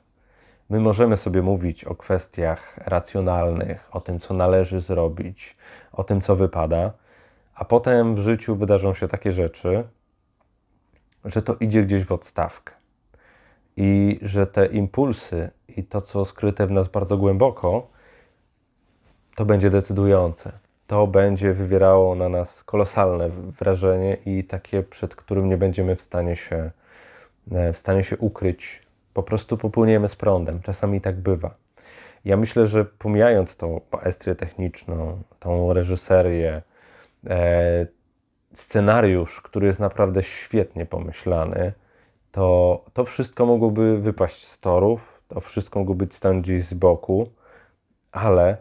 My 0.70 0.80
możemy 0.80 1.16
sobie 1.16 1.42
mówić 1.42 1.84
o 1.84 1.94
kwestiach 1.94 2.78
racjonalnych, 2.86 3.88
o 3.92 4.00
tym, 4.00 4.18
co 4.18 4.34
należy 4.34 4.80
zrobić, 4.80 5.56
o 5.92 6.04
tym, 6.04 6.20
co 6.20 6.36
wypada, 6.36 6.92
a 7.54 7.64
potem 7.64 8.14
w 8.14 8.18
życiu 8.18 8.56
wydarzą 8.56 8.94
się 8.94 9.08
takie 9.08 9.32
rzeczy, 9.32 9.84
że 11.24 11.42
to 11.42 11.54
idzie 11.54 11.82
gdzieś 11.82 12.04
w 12.04 12.12
odstawkę. 12.12 12.72
I 13.76 14.18
że 14.22 14.46
te 14.46 14.66
impulsy 14.66 15.50
i 15.76 15.84
to, 15.84 16.00
co 16.00 16.24
skryte 16.24 16.66
w 16.66 16.70
nas 16.70 16.88
bardzo 16.88 17.16
głęboko, 17.16 17.86
to 19.34 19.44
będzie 19.44 19.70
decydujące. 19.70 20.52
To 20.86 21.06
będzie 21.06 21.52
wywierało 21.52 22.14
na 22.14 22.28
nas 22.28 22.64
kolosalne 22.64 23.28
wrażenie 23.28 24.16
i 24.26 24.44
takie, 24.44 24.82
przed 24.82 25.16
którym 25.16 25.48
nie 25.48 25.56
będziemy 25.56 25.96
w 25.96 26.02
stanie 26.02 26.36
się, 26.36 26.70
e, 27.52 27.72
w 27.72 27.78
stanie 27.78 28.04
się 28.04 28.16
ukryć. 28.16 28.82
Po 29.14 29.22
prostu 29.22 29.56
popłyniemy 29.56 30.08
z 30.08 30.16
prądem. 30.16 30.62
Czasami 30.62 31.00
tak 31.00 31.16
bywa. 31.16 31.54
Ja 32.24 32.36
myślę, 32.36 32.66
że 32.66 32.84
pomijając 32.84 33.56
tą 33.56 33.80
maestrię 33.92 34.34
techniczną, 34.34 35.22
tą 35.40 35.72
reżyserię, 35.72 36.62
scenariusz, 38.52 39.40
który 39.40 39.66
jest 39.66 39.80
naprawdę 39.80 40.22
świetnie 40.22 40.86
pomyślany, 40.86 41.72
to 42.32 42.84
to 42.92 43.04
wszystko 43.04 43.46
mogłoby 43.46 43.98
wypaść 43.98 44.46
z 44.46 44.58
torów, 44.60 45.22
to 45.28 45.40
wszystko 45.40 45.78
mogło 45.78 45.94
być 45.94 46.14
stąd 46.14 46.42
gdzieś 46.44 46.64
z 46.64 46.74
boku, 46.74 47.30
ale 48.12 48.56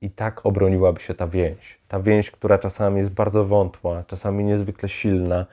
i 0.00 0.10
tak 0.10 0.46
obroniłaby 0.46 1.00
się 1.00 1.14
ta 1.14 1.26
więź. 1.26 1.80
Ta 1.88 2.00
więź, 2.00 2.30
która 2.30 2.58
czasami 2.58 2.98
jest 2.98 3.10
bardzo 3.10 3.44
wątła, 3.44 4.04
czasami 4.06 4.44
niezwykle 4.44 4.88
silna, 4.88 5.46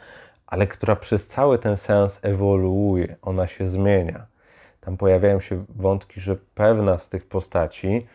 ale 0.48 0.68
która 0.68 0.96
przez 0.96 1.28
cały 1.28 1.60
ten 1.60 1.78
sens 1.78 2.20
ewoluuje, 2.22 3.16
ona 3.22 3.48
się 3.48 3.68
zmienia. 3.68 4.26
Tam 4.82 4.98
pojawiają 4.98 5.40
się 5.40 5.66
wątki, 5.70 6.22
że 6.22 6.36
pewna 6.36 6.98
z 6.98 7.10
tych 7.10 7.26
postaci 7.26 8.08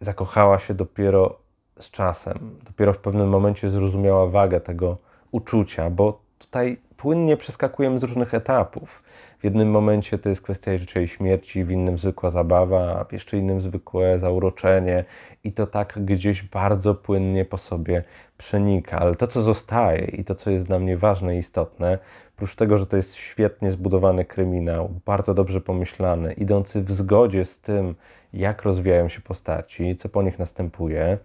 zakochała 0.00 0.58
się 0.58 0.74
dopiero 0.74 1.41
z 1.80 1.90
czasem. 1.90 2.56
Dopiero 2.64 2.92
w 2.92 2.98
pewnym 2.98 3.28
momencie 3.28 3.70
zrozumiała 3.70 4.26
wagę 4.26 4.60
tego 4.60 4.96
uczucia, 5.30 5.90
bo 5.90 6.20
tutaj 6.38 6.76
płynnie 6.96 7.36
przeskakujemy 7.36 7.98
z 7.98 8.02
różnych 8.02 8.34
etapów. 8.34 9.02
W 9.38 9.44
jednym 9.44 9.70
momencie 9.70 10.18
to 10.18 10.28
jest 10.28 10.42
kwestia 10.42 10.78
życia 10.78 11.00
i 11.00 11.08
śmierci, 11.08 11.64
w 11.64 11.70
innym 11.70 11.98
zwykła 11.98 12.30
zabawa, 12.30 13.00
a 13.00 13.04
w 13.04 13.12
jeszcze 13.12 13.38
innym 13.38 13.60
zwykłe 13.60 14.18
zauroczenie 14.18 15.04
i 15.44 15.52
to 15.52 15.66
tak 15.66 15.98
gdzieś 16.04 16.42
bardzo 16.42 16.94
płynnie 16.94 17.44
po 17.44 17.58
sobie 17.58 18.04
przenika. 18.38 18.98
Ale 18.98 19.14
to, 19.14 19.26
co 19.26 19.42
zostaje 19.42 20.04
i 20.04 20.24
to, 20.24 20.34
co 20.34 20.50
jest 20.50 20.66
dla 20.66 20.78
mnie 20.78 20.96
ważne 20.96 21.36
i 21.36 21.38
istotne, 21.38 21.98
oprócz 22.36 22.54
tego, 22.54 22.78
że 22.78 22.86
to 22.86 22.96
jest 22.96 23.14
świetnie 23.14 23.70
zbudowany 23.70 24.24
kryminał, 24.24 24.90
bardzo 25.06 25.34
dobrze 25.34 25.60
pomyślany, 25.60 26.32
idący 26.32 26.82
w 26.82 26.92
zgodzie 26.92 27.44
z 27.44 27.60
tym, 27.60 27.94
jak 28.32 28.62
rozwijają 28.62 29.08
się 29.08 29.20
postaci, 29.20 29.96
co 29.96 30.08
po 30.08 30.22
nich 30.22 30.38
następuje, 30.38 31.18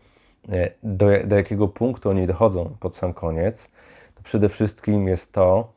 do, 0.83 1.05
do 1.25 1.35
jakiego 1.35 1.67
punktu 1.67 2.09
oni 2.09 2.27
dochodzą 2.27 2.75
pod 2.79 2.95
sam 2.95 3.13
koniec, 3.13 3.71
to 4.15 4.23
przede 4.23 4.49
wszystkim 4.49 5.07
jest 5.07 5.33
to, 5.33 5.73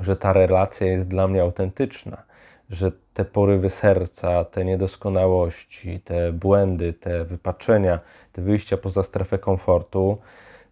że 0.00 0.16
ta 0.16 0.32
relacja 0.32 0.86
jest 0.86 1.08
dla 1.08 1.28
mnie 1.28 1.42
autentyczna, 1.42 2.22
że 2.70 2.92
te 3.14 3.24
porywy 3.24 3.70
serca, 3.70 4.44
te 4.44 4.64
niedoskonałości, 4.64 6.00
te 6.00 6.32
błędy, 6.32 6.92
te 6.92 7.24
wypaczenia, 7.24 8.00
te 8.32 8.42
wyjścia 8.42 8.76
poza 8.76 9.02
strefę 9.02 9.38
komfortu 9.38 10.18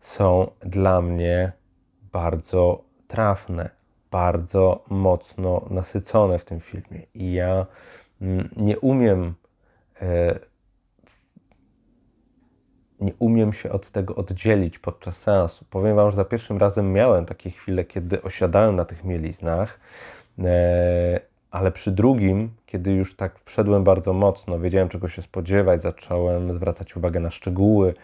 są 0.00 0.50
dla 0.61 1.02
mnie 1.02 1.52
bardzo 2.12 2.85
trafne, 3.09 3.71
bardzo 4.11 4.85
mocno 4.90 5.66
nasycone 5.71 6.38
w 6.38 6.45
tym 6.45 6.61
filmie. 6.61 7.02
I 7.14 7.33
ja 7.33 7.66
mm, 8.21 8.49
nie 8.57 8.78
umiem 8.78 9.35
e, 10.00 10.38
nie 13.02 13.12
umiem 13.18 13.52
się 13.52 13.73
od 13.73 13.90
tego 13.90 14.14
oddzielić 14.14 14.78
podczas 14.78 15.16
seansu. 15.16 15.64
Powiem 15.71 15.97
Wam, 15.97 16.11
że 16.11 16.16
za 16.16 16.25
pierwszym 16.25 16.59
razem 16.59 16.92
miałem 16.92 17.26
takie 17.26 17.50
chwile, 17.50 17.85
kiedy 17.85 18.23
osiadałem 18.23 18.76
na 18.76 18.85
tych 18.85 19.04
mieliznach, 19.04 19.80
e, 20.38 21.21
ale 21.50 21.73
przy 21.73 21.90
drugim, 21.90 22.50
kiedy 22.66 22.92
już 22.92 23.16
tak 23.16 23.40
wszedłem 23.44 23.85
bardzo 23.85 24.12
mocno, 24.12 24.59
wiedziałem 24.59 24.88
czego 24.88 25.09
się 25.09 25.23
spodziewać, 25.23 25.82
zacząłem 25.82 26.54
zwracać 26.54 26.97
uwagę 26.97 27.21
na 27.21 27.30
szczegóły, 27.30 27.94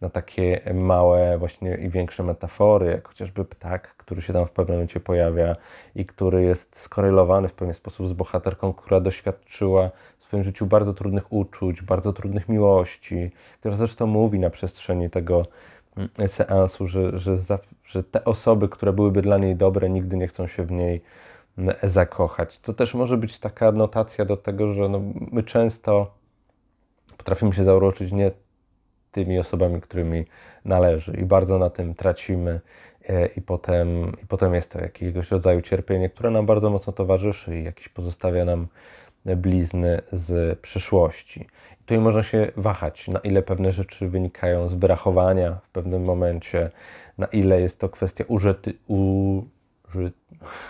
na 0.00 0.10
takie 0.10 0.60
małe 0.74 1.38
właśnie 1.38 1.74
i 1.74 1.88
większe 1.88 2.22
metafory, 2.22 2.86
jak 2.86 3.08
chociażby 3.08 3.44
ptak, 3.44 3.96
który 3.96 4.22
się 4.22 4.32
tam 4.32 4.46
w 4.46 4.50
pewnym 4.50 4.76
momencie 4.76 5.00
pojawia 5.00 5.56
i 5.94 6.06
który 6.06 6.42
jest 6.42 6.76
skorelowany 6.76 7.48
w 7.48 7.54
pewien 7.54 7.74
sposób 7.74 8.08
z 8.08 8.12
bohaterką, 8.12 8.72
która 8.72 9.00
doświadczyła 9.00 9.90
w 10.26 10.28
swoim 10.28 10.44
życiu 10.44 10.66
bardzo 10.66 10.94
trudnych 10.94 11.32
uczuć, 11.32 11.82
bardzo 11.82 12.12
trudnych 12.12 12.48
miłości, 12.48 13.30
która 13.60 13.76
zresztą 13.76 14.06
mówi 14.06 14.38
na 14.38 14.50
przestrzeni 14.50 15.10
tego 15.10 15.46
mm, 15.96 16.28
seansu, 16.28 16.86
że, 16.86 17.18
że, 17.18 17.36
za, 17.36 17.58
że 17.84 18.04
te 18.04 18.24
osoby, 18.24 18.68
które 18.68 18.92
byłyby 18.92 19.22
dla 19.22 19.38
niej 19.38 19.56
dobre, 19.56 19.90
nigdy 19.90 20.16
nie 20.16 20.28
chcą 20.28 20.46
się 20.46 20.62
w 20.62 20.70
niej 20.70 21.02
mm, 21.58 21.76
zakochać. 21.82 22.58
To 22.58 22.72
też 22.74 22.94
może 22.94 23.16
być 23.16 23.38
taka 23.38 23.72
notacja 23.72 24.24
do 24.24 24.36
tego, 24.36 24.72
że 24.72 24.88
no, 24.88 25.00
my 25.32 25.42
często 25.42 26.14
potrafimy 27.16 27.52
się 27.52 27.64
zauroczyć 27.64 28.12
nie 28.12 28.30
tymi 29.12 29.38
osobami, 29.38 29.80
którymi 29.80 30.24
należy 30.64 31.16
i 31.16 31.24
bardzo 31.24 31.58
na 31.58 31.70
tym 31.70 31.94
tracimy 31.94 32.60
e, 33.08 33.26
i 33.26 33.42
potem, 33.42 34.12
i 34.22 34.26
potem 34.26 34.54
jest 34.54 34.70
to 34.70 34.80
jakiegoś 34.80 35.30
rodzaju 35.30 35.60
cierpienie, 35.60 36.08
które 36.10 36.30
nam 36.30 36.46
bardzo 36.46 36.70
mocno 36.70 36.92
towarzyszy 36.92 37.58
i 37.58 37.64
jakiś 37.64 37.88
pozostawia 37.88 38.44
nam 38.44 38.66
blizny 39.26 40.02
z 40.12 40.58
przyszłości. 40.58 41.46
Tutaj 41.78 41.98
można 41.98 42.22
się 42.22 42.52
wahać, 42.56 43.08
na 43.08 43.18
ile 43.18 43.42
pewne 43.42 43.72
rzeczy 43.72 44.08
wynikają 44.08 44.68
z 44.68 44.74
brachowania 44.74 45.58
w 45.62 45.70
pewnym 45.70 46.04
momencie, 46.04 46.70
na 47.18 47.26
ile 47.26 47.60
jest 47.60 47.80
to 47.80 47.88
kwestia 47.88 48.24
użyty, 48.28 48.74
uży, 48.86 50.12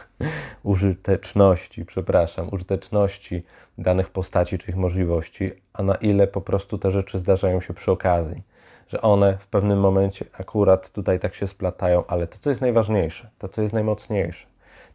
użyteczności, 0.62 1.84
przepraszam, 1.84 2.48
użyteczności 2.52 3.42
danych 3.78 4.10
postaci 4.10 4.58
czy 4.58 4.70
ich 4.70 4.76
możliwości, 4.76 5.52
a 5.72 5.82
na 5.82 5.94
ile 5.94 6.26
po 6.26 6.40
prostu 6.40 6.78
te 6.78 6.90
rzeczy 6.90 7.18
zdarzają 7.18 7.60
się 7.60 7.74
przy 7.74 7.92
okazji. 7.92 8.42
Że 8.88 9.00
one 9.00 9.38
w 9.38 9.46
pewnym 9.46 9.80
momencie 9.80 10.24
akurat 10.32 10.90
tutaj 10.90 11.20
tak 11.20 11.34
się 11.34 11.46
splatają, 11.46 12.06
ale 12.06 12.26
to, 12.26 12.38
co 12.40 12.50
jest 12.50 12.62
najważniejsze, 12.62 13.30
to, 13.38 13.48
co 13.48 13.62
jest 13.62 13.74
najmocniejsze, 13.74 14.46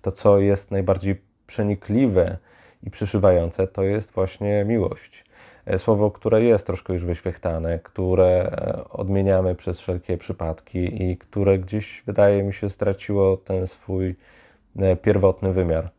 to, 0.01 0.11
co 0.11 0.39
jest 0.39 0.71
najbardziej 0.71 1.21
przenikliwe, 1.47 2.37
i 2.83 2.91
przyszywające 2.91 3.67
to 3.67 3.83
jest 3.83 4.11
właśnie 4.11 4.65
miłość. 4.65 5.23
E, 5.65 5.79
słowo, 5.79 6.11
które 6.11 6.43
jest 6.43 6.65
troszkę 6.67 6.93
już 6.93 7.03
wyświechtane, 7.03 7.79
które 7.79 8.51
e, 8.51 8.89
odmieniamy 8.89 9.55
przez 9.55 9.79
wszelkie 9.79 10.17
przypadki 10.17 11.03
i 11.03 11.17
które 11.17 11.59
gdzieś, 11.59 12.03
wydaje 12.05 12.43
mi 12.43 12.53
się, 12.53 12.69
straciło 12.69 13.37
ten 13.37 13.67
swój 13.67 14.15
e, 14.79 14.95
pierwotny 14.95 15.53
wymiar. 15.53 15.89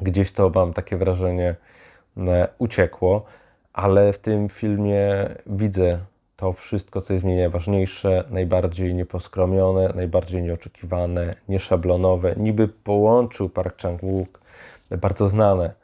Gdzieś 0.00 0.32
to 0.32 0.50
mam 0.54 0.72
takie 0.72 0.96
wrażenie 0.96 1.54
uciekło, 2.58 3.24
ale 3.72 4.12
w 4.12 4.18
tym 4.18 4.48
filmie 4.48 5.28
widzę 5.46 5.98
to 6.36 6.52
wszystko, 6.52 7.00
co 7.00 7.12
jest 7.12 7.24
w 7.24 7.28
niej 7.28 7.38
najważniejsze, 7.38 8.24
najbardziej 8.30 8.94
nieposkromione, 8.94 9.92
najbardziej 9.94 10.42
nieoczekiwane, 10.42 11.34
nieszablonowe. 11.48 12.34
Niby 12.36 12.68
połączył 12.68 13.48
Park 13.48 13.82
Chang-wook 13.82 14.38
bardzo 14.90 15.28
znane 15.28 15.74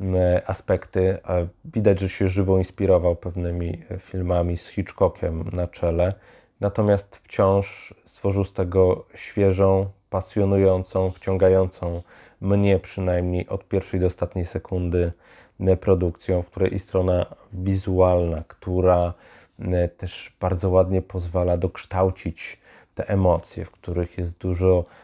e, 0.00 0.42
aspekty. 0.46 1.18
Widać, 1.64 2.00
że 2.00 2.08
się 2.08 2.28
żywo 2.28 2.58
inspirował 2.58 3.16
pewnymi 3.16 3.82
filmami 3.98 4.56
z 4.56 4.68
Hitchcockiem 4.68 5.44
na 5.52 5.66
czele, 5.66 6.14
natomiast 6.60 7.16
wciąż 7.16 7.94
stworzył 8.04 8.44
z 8.44 8.52
tego 8.52 9.04
świeżą, 9.14 9.86
pasjonującą, 10.10 11.10
wciągającą 11.10 12.02
mnie 12.40 12.78
przynajmniej 12.78 13.48
od 13.48 13.68
pierwszej 13.68 14.00
do 14.00 14.06
ostatniej 14.06 14.46
sekundy 14.46 15.12
e, 15.60 15.76
produkcją, 15.76 16.42
w 16.42 16.46
której 16.46 16.74
i 16.74 16.78
strona 16.78 17.26
wizualna, 17.52 18.44
która 18.48 19.14
e, 19.58 19.88
też 19.88 20.36
bardzo 20.40 20.70
ładnie 20.70 21.02
pozwala 21.02 21.56
dokształcić 21.56 22.62
te 22.94 23.08
emocje, 23.08 23.64
w 23.64 23.70
których 23.70 24.18
jest 24.18 24.38
dużo 24.38 24.84
E, 24.84 25.01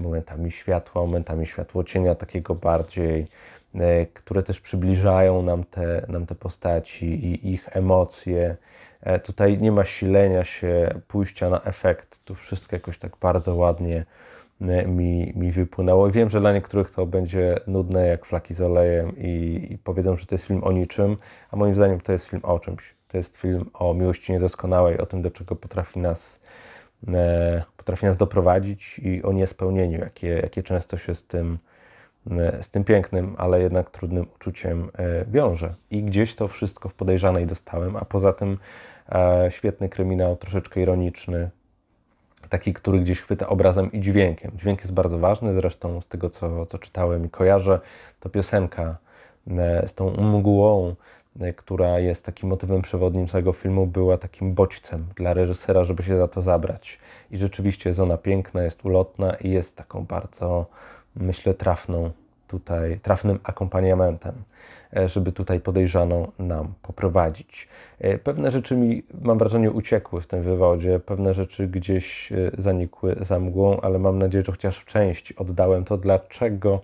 momentami 0.00 0.50
światła, 0.50 1.02
momentami 1.02 1.46
światło 1.46 1.84
cienia 1.84 2.14
takiego 2.14 2.54
bardziej, 2.54 3.26
e, 3.74 4.06
które 4.06 4.42
też 4.42 4.60
przybliżają 4.60 5.42
nam 5.42 5.64
te, 5.64 6.06
nam 6.08 6.26
te 6.26 6.34
postaci 6.34 7.06
i 7.06 7.52
ich 7.52 7.76
emocje. 7.76 8.56
E, 9.00 9.18
tutaj 9.18 9.58
nie 9.58 9.72
ma 9.72 9.84
silenia 9.84 10.44
się, 10.44 11.00
pójścia 11.08 11.50
na 11.50 11.62
efekt. 11.62 12.24
Tu 12.24 12.34
wszystko 12.34 12.76
jakoś 12.76 12.98
tak 12.98 13.16
bardzo 13.20 13.54
ładnie 13.54 14.04
mi, 14.86 15.32
mi 15.36 15.52
wypłynęło. 15.52 16.08
I 16.08 16.12
wiem, 16.12 16.30
że 16.30 16.40
dla 16.40 16.52
niektórych 16.52 16.90
to 16.90 17.06
będzie 17.06 17.60
nudne 17.66 18.06
jak 18.06 18.26
flaki 18.26 18.54
z 18.54 18.60
olejem 18.60 19.18
i, 19.18 19.66
i 19.70 19.78
powiedzą, 19.78 20.16
że 20.16 20.26
to 20.26 20.34
jest 20.34 20.46
film 20.46 20.64
o 20.64 20.72
niczym, 20.72 21.16
a 21.50 21.56
moim 21.56 21.74
zdaniem 21.74 22.00
to 22.00 22.12
jest 22.12 22.24
film 22.24 22.42
o 22.44 22.58
czymś. 22.58 22.94
To 23.08 23.16
jest 23.16 23.36
film 23.36 23.70
o 23.74 23.94
miłości 23.94 24.32
niedoskonałej, 24.32 24.98
o 24.98 25.06
tym, 25.06 25.22
do 25.22 25.30
czego 25.30 25.56
potrafi 25.56 26.00
nas 26.00 26.40
E, 26.40 26.69
potrafi 27.76 28.06
nas 28.06 28.16
doprowadzić 28.16 28.98
i 28.98 29.22
o 29.22 29.32
niespełnieniu, 29.32 29.98
jakie, 29.98 30.28
jakie 30.28 30.62
często 30.62 30.96
się 30.98 31.14
z 31.14 31.24
tym, 31.24 31.58
e, 32.30 32.62
z 32.62 32.70
tym 32.70 32.84
pięknym, 32.84 33.34
ale 33.38 33.60
jednak 33.60 33.90
trudnym 33.90 34.26
uczuciem 34.34 34.90
e, 34.98 35.24
wiąże. 35.24 35.74
I 35.90 36.02
gdzieś 36.02 36.34
to 36.34 36.48
wszystko 36.48 36.88
w 36.88 36.94
podejrzanej 36.94 37.46
dostałem, 37.46 37.96
a 37.96 38.04
poza 38.04 38.32
tym 38.32 38.58
świetny 39.50 39.88
kryminał, 39.88 40.36
troszeczkę 40.36 40.80
ironiczny, 40.80 41.50
taki, 42.48 42.74
który 42.74 43.00
gdzieś 43.00 43.20
chwyta 43.20 43.48
obrazem 43.48 43.92
i 43.92 44.00
dźwiękiem. 44.00 44.50
Dźwięk 44.54 44.80
jest 44.80 44.92
bardzo 44.92 45.18
ważny, 45.18 45.54
zresztą 45.54 46.00
z 46.00 46.08
tego, 46.08 46.30
co, 46.30 46.66
co 46.66 46.78
czytałem 46.78 47.26
i 47.26 47.30
kojarzę, 47.30 47.80
to 48.20 48.28
piosenka 48.28 48.96
z 49.86 49.94
tą 49.94 50.10
mgłą, 50.10 50.88
e, 50.88 50.94
która 51.56 51.98
jest 51.98 52.24
takim 52.24 52.48
motywem 52.48 52.82
przewodnim 52.82 53.28
całego 53.28 53.52
filmu, 53.52 53.86
była 53.86 54.18
takim 54.18 54.54
bodźcem 54.54 55.06
dla 55.16 55.34
reżysera, 55.34 55.84
żeby 55.84 56.02
się 56.02 56.16
za 56.16 56.28
to 56.28 56.42
zabrać. 56.42 56.98
I 57.30 57.38
rzeczywiście 57.38 57.90
jest 57.90 58.00
ona 58.00 58.16
piękna, 58.16 58.62
jest 58.62 58.84
ulotna 58.84 59.34
i 59.34 59.50
jest 59.50 59.76
taką 59.76 60.04
bardzo, 60.04 60.66
myślę, 61.16 61.54
trafną 61.54 62.10
tutaj, 62.48 63.00
trafnym 63.02 63.38
akompaniamentem. 63.42 64.34
E, 64.96 65.08
żeby 65.08 65.32
tutaj 65.32 65.60
podejrzaną 65.60 66.32
nam 66.38 66.74
poprowadzić. 66.82 67.68
E, 67.98 68.18
pewne 68.18 68.50
rzeczy 68.50 68.76
mi, 68.76 69.02
mam 69.22 69.38
wrażenie, 69.38 69.70
uciekły 69.70 70.20
w 70.20 70.26
tym 70.26 70.42
wywodzie, 70.42 71.00
pewne 71.00 71.34
rzeczy 71.34 71.68
gdzieś 71.68 72.32
e, 72.32 72.50
zanikły 72.58 73.16
za 73.20 73.40
mgłą, 73.40 73.80
ale 73.80 73.98
mam 73.98 74.18
nadzieję, 74.18 74.44
że 74.44 74.52
chociaż 74.52 74.78
w 74.78 74.84
części 74.84 75.36
oddałem 75.36 75.84
to, 75.84 75.96
dlaczego 75.96 76.80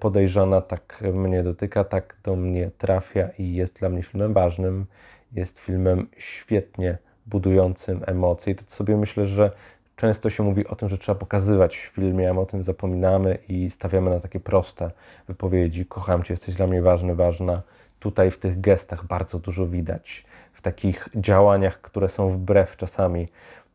podejrzana 0.00 0.60
tak 0.60 1.02
mnie 1.12 1.42
dotyka, 1.42 1.84
tak 1.84 2.16
do 2.22 2.36
mnie 2.36 2.70
trafia 2.78 3.28
i 3.38 3.54
jest 3.54 3.78
dla 3.78 3.88
mnie 3.88 4.02
filmem 4.02 4.32
ważnym. 4.32 4.86
Jest 5.32 5.58
filmem 5.58 6.06
świetnie 6.16 6.98
budującym 7.26 8.02
emocje. 8.06 8.52
I 8.52 8.56
to 8.56 8.62
sobie 8.68 8.96
myślę, 8.96 9.26
że 9.26 9.50
Często 9.96 10.30
się 10.30 10.42
mówi 10.42 10.66
o 10.66 10.76
tym, 10.76 10.88
że 10.88 10.98
trzeba 10.98 11.18
pokazywać 11.18 11.76
w 11.76 11.80
filmie, 11.80 12.30
a 12.30 12.34
my 12.34 12.40
o 12.40 12.46
tym 12.46 12.62
zapominamy 12.62 13.38
i 13.48 13.70
stawiamy 13.70 14.10
na 14.10 14.20
takie 14.20 14.40
proste 14.40 14.90
wypowiedzi. 15.28 15.86
Kocham 15.86 16.22
cię, 16.22 16.34
jesteś 16.34 16.54
dla 16.54 16.66
mnie 16.66 16.82
ważny, 16.82 17.14
ważna. 17.14 17.62
Tutaj 18.00 18.30
w 18.30 18.38
tych 18.38 18.60
gestach 18.60 19.06
bardzo 19.06 19.38
dużo 19.38 19.66
widać. 19.66 20.24
W 20.52 20.62
takich 20.62 21.08
działaniach, 21.14 21.80
które 21.80 22.08
są 22.08 22.30
wbrew 22.30 22.76
czasami 22.76 23.28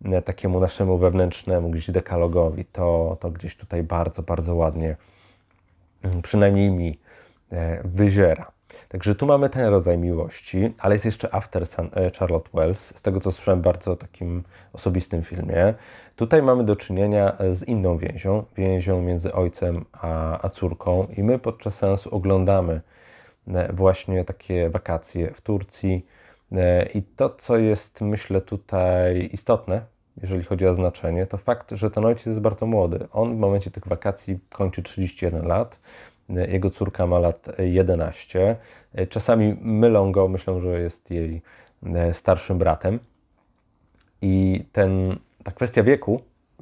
e, 0.06 0.22
takiemu 0.22 0.60
naszemu 0.60 0.98
wewnętrznemu 0.98 1.70
gdzieś 1.70 1.92
dekalogowi, 1.92 2.66
to, 2.66 3.18
to 3.20 3.32
gdzieś 3.32 3.56
tutaj 3.56 3.84
bardzo, 3.84 4.24
bardzo 4.24 4.56
ładnie, 4.56 4.96
przynajmniej 6.24 6.72
mi, 6.72 7.00
e, 7.52 7.82
wyziera. 7.84 8.52
Także 8.90 9.16
tu 9.16 9.26
mamy 9.26 9.50
ten 9.50 9.66
rodzaj 9.66 9.98
miłości, 9.98 10.74
ale 10.78 10.96
jest 10.96 11.06
jeszcze 11.06 11.34
After 11.34 11.64
e, 11.64 12.12
Charlotte 12.20 12.50
Wells, 12.54 12.96
z 12.96 13.02
tego 13.02 13.20
co 13.20 13.32
słyszałem, 13.32 13.62
bardzo 13.62 13.96
takim 13.96 14.44
osobistym 14.74 15.24
filmie. 15.24 15.74
Tutaj 16.16 16.42
mamy 16.42 16.64
do 16.64 16.76
czynienia 16.76 17.38
z 17.52 17.64
inną 17.64 17.98
więzią, 17.98 18.44
więzią 18.58 19.02
między 19.02 19.34
ojcem 19.34 19.86
a, 19.94 20.46
a 20.46 20.50
córką, 20.50 21.08
i 21.18 21.24
my 21.24 21.40
podczas 21.40 21.76
sensu 21.76 22.16
oglądamy 22.16 22.82
e, 23.48 23.74
właśnie 23.74 24.26
takie 24.26 24.70
wakacje 24.70 25.34
w 25.34 25.42
Turcji. 25.42 26.06
E, 26.52 26.86
I 26.86 27.04
to, 27.04 27.30
co 27.30 27.58
jest, 27.58 28.02
myślę, 28.02 28.42
tutaj 28.42 29.30
istotne, 29.34 29.82
jeżeli 30.22 30.44
chodzi 30.44 30.68
o 30.68 30.74
znaczenie, 30.74 31.26
to 31.26 31.38
fakt, 31.38 31.72
że 31.72 31.92
ten 31.92 32.06
ojciec 32.06 32.26
jest 32.26 32.40
bardzo 32.40 32.66
młody. 32.66 33.08
On 33.12 33.36
w 33.36 33.40
momencie 33.40 33.72
tych 33.72 33.88
wakacji 33.88 34.40
kończy 34.50 34.84
31 34.84 35.48
lat, 35.48 35.80
e, 36.30 36.52
jego 36.52 36.70
córka 36.70 37.08
ma 37.08 37.20
lat 37.20 37.48
11. 37.58 38.56
Czasami 39.10 39.58
mylą 39.62 40.12
go, 40.12 40.28
myślą, 40.28 40.60
że 40.60 40.80
jest 40.80 41.12
jej 41.12 41.42
starszym 42.14 42.58
bratem. 42.58 43.00
I 44.22 44.66
ten 44.72 45.20
ta 45.44 45.52
kwestia 45.52 45.84
wieku 45.84 46.22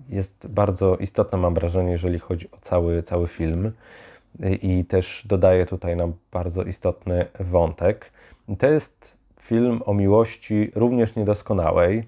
jest 0.09 0.47
bardzo 0.47 0.97
istotna, 0.97 1.37
mam 1.37 1.53
wrażenie, 1.53 1.91
jeżeli 1.91 2.19
chodzi 2.19 2.51
o 2.51 2.57
cały, 2.61 3.03
cały 3.03 3.27
film. 3.27 3.71
I 4.61 4.85
też 4.85 5.23
dodaje 5.27 5.65
tutaj 5.65 5.95
nam 5.95 6.13
bardzo 6.31 6.63
istotny 6.63 7.25
wątek. 7.39 8.11
To 8.59 8.67
jest 8.67 9.17
film 9.41 9.81
o 9.85 9.93
miłości 9.93 10.71
również 10.75 11.15
niedoskonałej, 11.15 12.03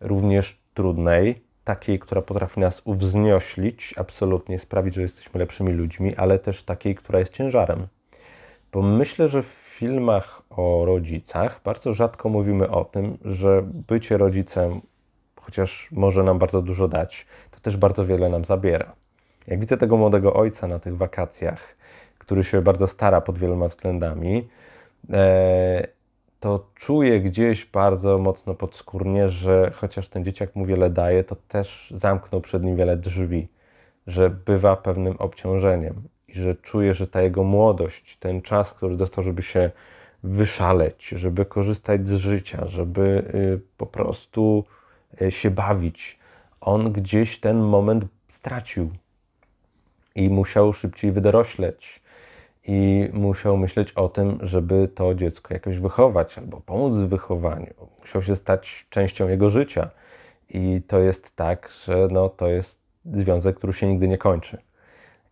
również 0.00 0.58
trudnej, 0.76 1.42
takiej, 1.64 1.98
która 1.98 2.22
potrafi 2.22 2.60
nas 2.60 2.82
uwznioślić, 2.84 3.94
absolutnie 3.96 4.58
sprawić, 4.58 4.94
że 4.94 5.02
jesteśmy 5.02 5.38
lepszymi 5.38 5.72
ludźmi, 5.72 6.16
ale 6.16 6.38
też 6.38 6.62
takiej, 6.62 6.94
która 6.94 7.18
jest 7.18 7.32
ciężarem. 7.32 7.86
Bo 8.72 8.82
myślę, 8.82 9.28
że 9.28 9.42
w 9.42 9.46
filmach 9.78 10.42
o 10.50 10.84
rodzicach 10.86 11.60
bardzo 11.64 11.94
rzadko 11.94 12.28
mówimy 12.28 12.70
o 12.70 12.84
tym, 12.84 13.18
że 13.24 13.62
bycie 13.88 14.18
rodzicem 14.18 14.80
chociaż 15.46 15.88
może 15.92 16.22
nam 16.22 16.38
bardzo 16.38 16.62
dużo 16.62 16.88
dać, 16.88 17.26
to 17.50 17.60
też 17.60 17.76
bardzo 17.76 18.06
wiele 18.06 18.28
nam 18.28 18.44
zabiera. 18.44 18.92
Jak 19.46 19.60
widzę 19.60 19.76
tego 19.76 19.96
młodego 19.96 20.34
ojca 20.34 20.66
na 20.66 20.78
tych 20.78 20.96
wakacjach, 20.96 21.76
który 22.18 22.44
się 22.44 22.62
bardzo 22.62 22.86
stara 22.86 23.20
pod 23.20 23.38
wieloma 23.38 23.68
względami, 23.68 24.48
e, 25.12 25.88
to 26.46 26.66
czuję 26.74 27.20
gdzieś 27.20 27.64
bardzo 27.64 28.18
mocno 28.18 28.54
podskórnie, 28.54 29.28
że 29.28 29.72
chociaż 29.74 30.08
ten 30.08 30.24
dzieciak 30.24 30.56
mu 30.56 30.66
wiele 30.66 30.90
daje, 30.90 31.24
to 31.24 31.36
też 31.48 31.92
zamknął 31.96 32.40
przed 32.40 32.62
nim 32.62 32.76
wiele 32.76 32.96
drzwi, 32.96 33.48
że 34.06 34.30
bywa 34.30 34.76
pewnym 34.76 35.16
obciążeniem 35.16 36.02
i 36.28 36.34
że 36.34 36.54
czuję, 36.54 36.94
że 36.94 37.06
ta 37.06 37.22
jego 37.22 37.44
młodość, 37.44 38.16
ten 38.16 38.42
czas, 38.42 38.72
który 38.72 38.96
dostał, 38.96 39.24
żeby 39.24 39.42
się 39.42 39.70
wyszaleć, 40.22 41.08
żeby 41.08 41.44
korzystać 41.44 42.08
z 42.08 42.14
życia, 42.14 42.66
żeby 42.66 43.02
y, 43.34 43.60
po 43.76 43.86
prostu 43.86 44.64
E, 45.20 45.30
się 45.30 45.50
bawić. 45.50 46.18
On 46.60 46.92
gdzieś 46.92 47.40
ten 47.40 47.58
moment 47.58 48.04
stracił 48.28 48.90
i 50.14 50.28
musiał 50.28 50.72
szybciej 50.72 51.12
wydorośleć. 51.12 52.02
I 52.68 53.08
musiał 53.12 53.56
myśleć 53.56 53.92
o 53.92 54.08
tym, 54.08 54.38
żeby 54.40 54.88
to 54.88 55.14
dziecko 55.14 55.54
jakoś 55.54 55.78
wychować 55.78 56.38
albo 56.38 56.60
pomóc 56.60 56.94
w 56.94 57.08
wychowaniu. 57.08 57.74
Musiał 58.00 58.22
się 58.22 58.36
stać 58.36 58.86
częścią 58.90 59.28
jego 59.28 59.50
życia. 59.50 59.90
I 60.48 60.82
to 60.86 60.98
jest 60.98 61.36
tak, 61.36 61.70
że 61.84 62.08
no, 62.10 62.28
to 62.28 62.48
jest 62.48 62.80
związek, 63.04 63.56
który 63.56 63.72
się 63.72 63.86
nigdy 63.86 64.08
nie 64.08 64.18
kończy. 64.18 64.58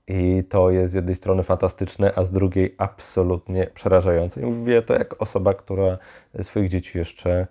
I 0.09 0.45
to 0.49 0.71
jest 0.71 0.93
z 0.93 0.95
jednej 0.95 1.15
strony 1.15 1.43
fantastyczne, 1.43 2.13
a 2.17 2.25
z 2.25 2.31
drugiej 2.31 2.75
absolutnie 2.79 3.67
przerażające. 3.75 4.41
I 4.41 4.45
mówię 4.45 4.83
to 4.83 4.95
jak 4.95 5.23
osoba, 5.23 5.55
która 5.55 5.99
swoich 6.43 6.69
dzieci 6.69 6.99
jeszcze, 6.99 7.47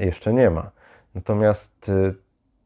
jeszcze 0.00 0.32
nie 0.32 0.50
ma. 0.50 0.70
Natomiast 1.14 1.88
y, 1.88 2.14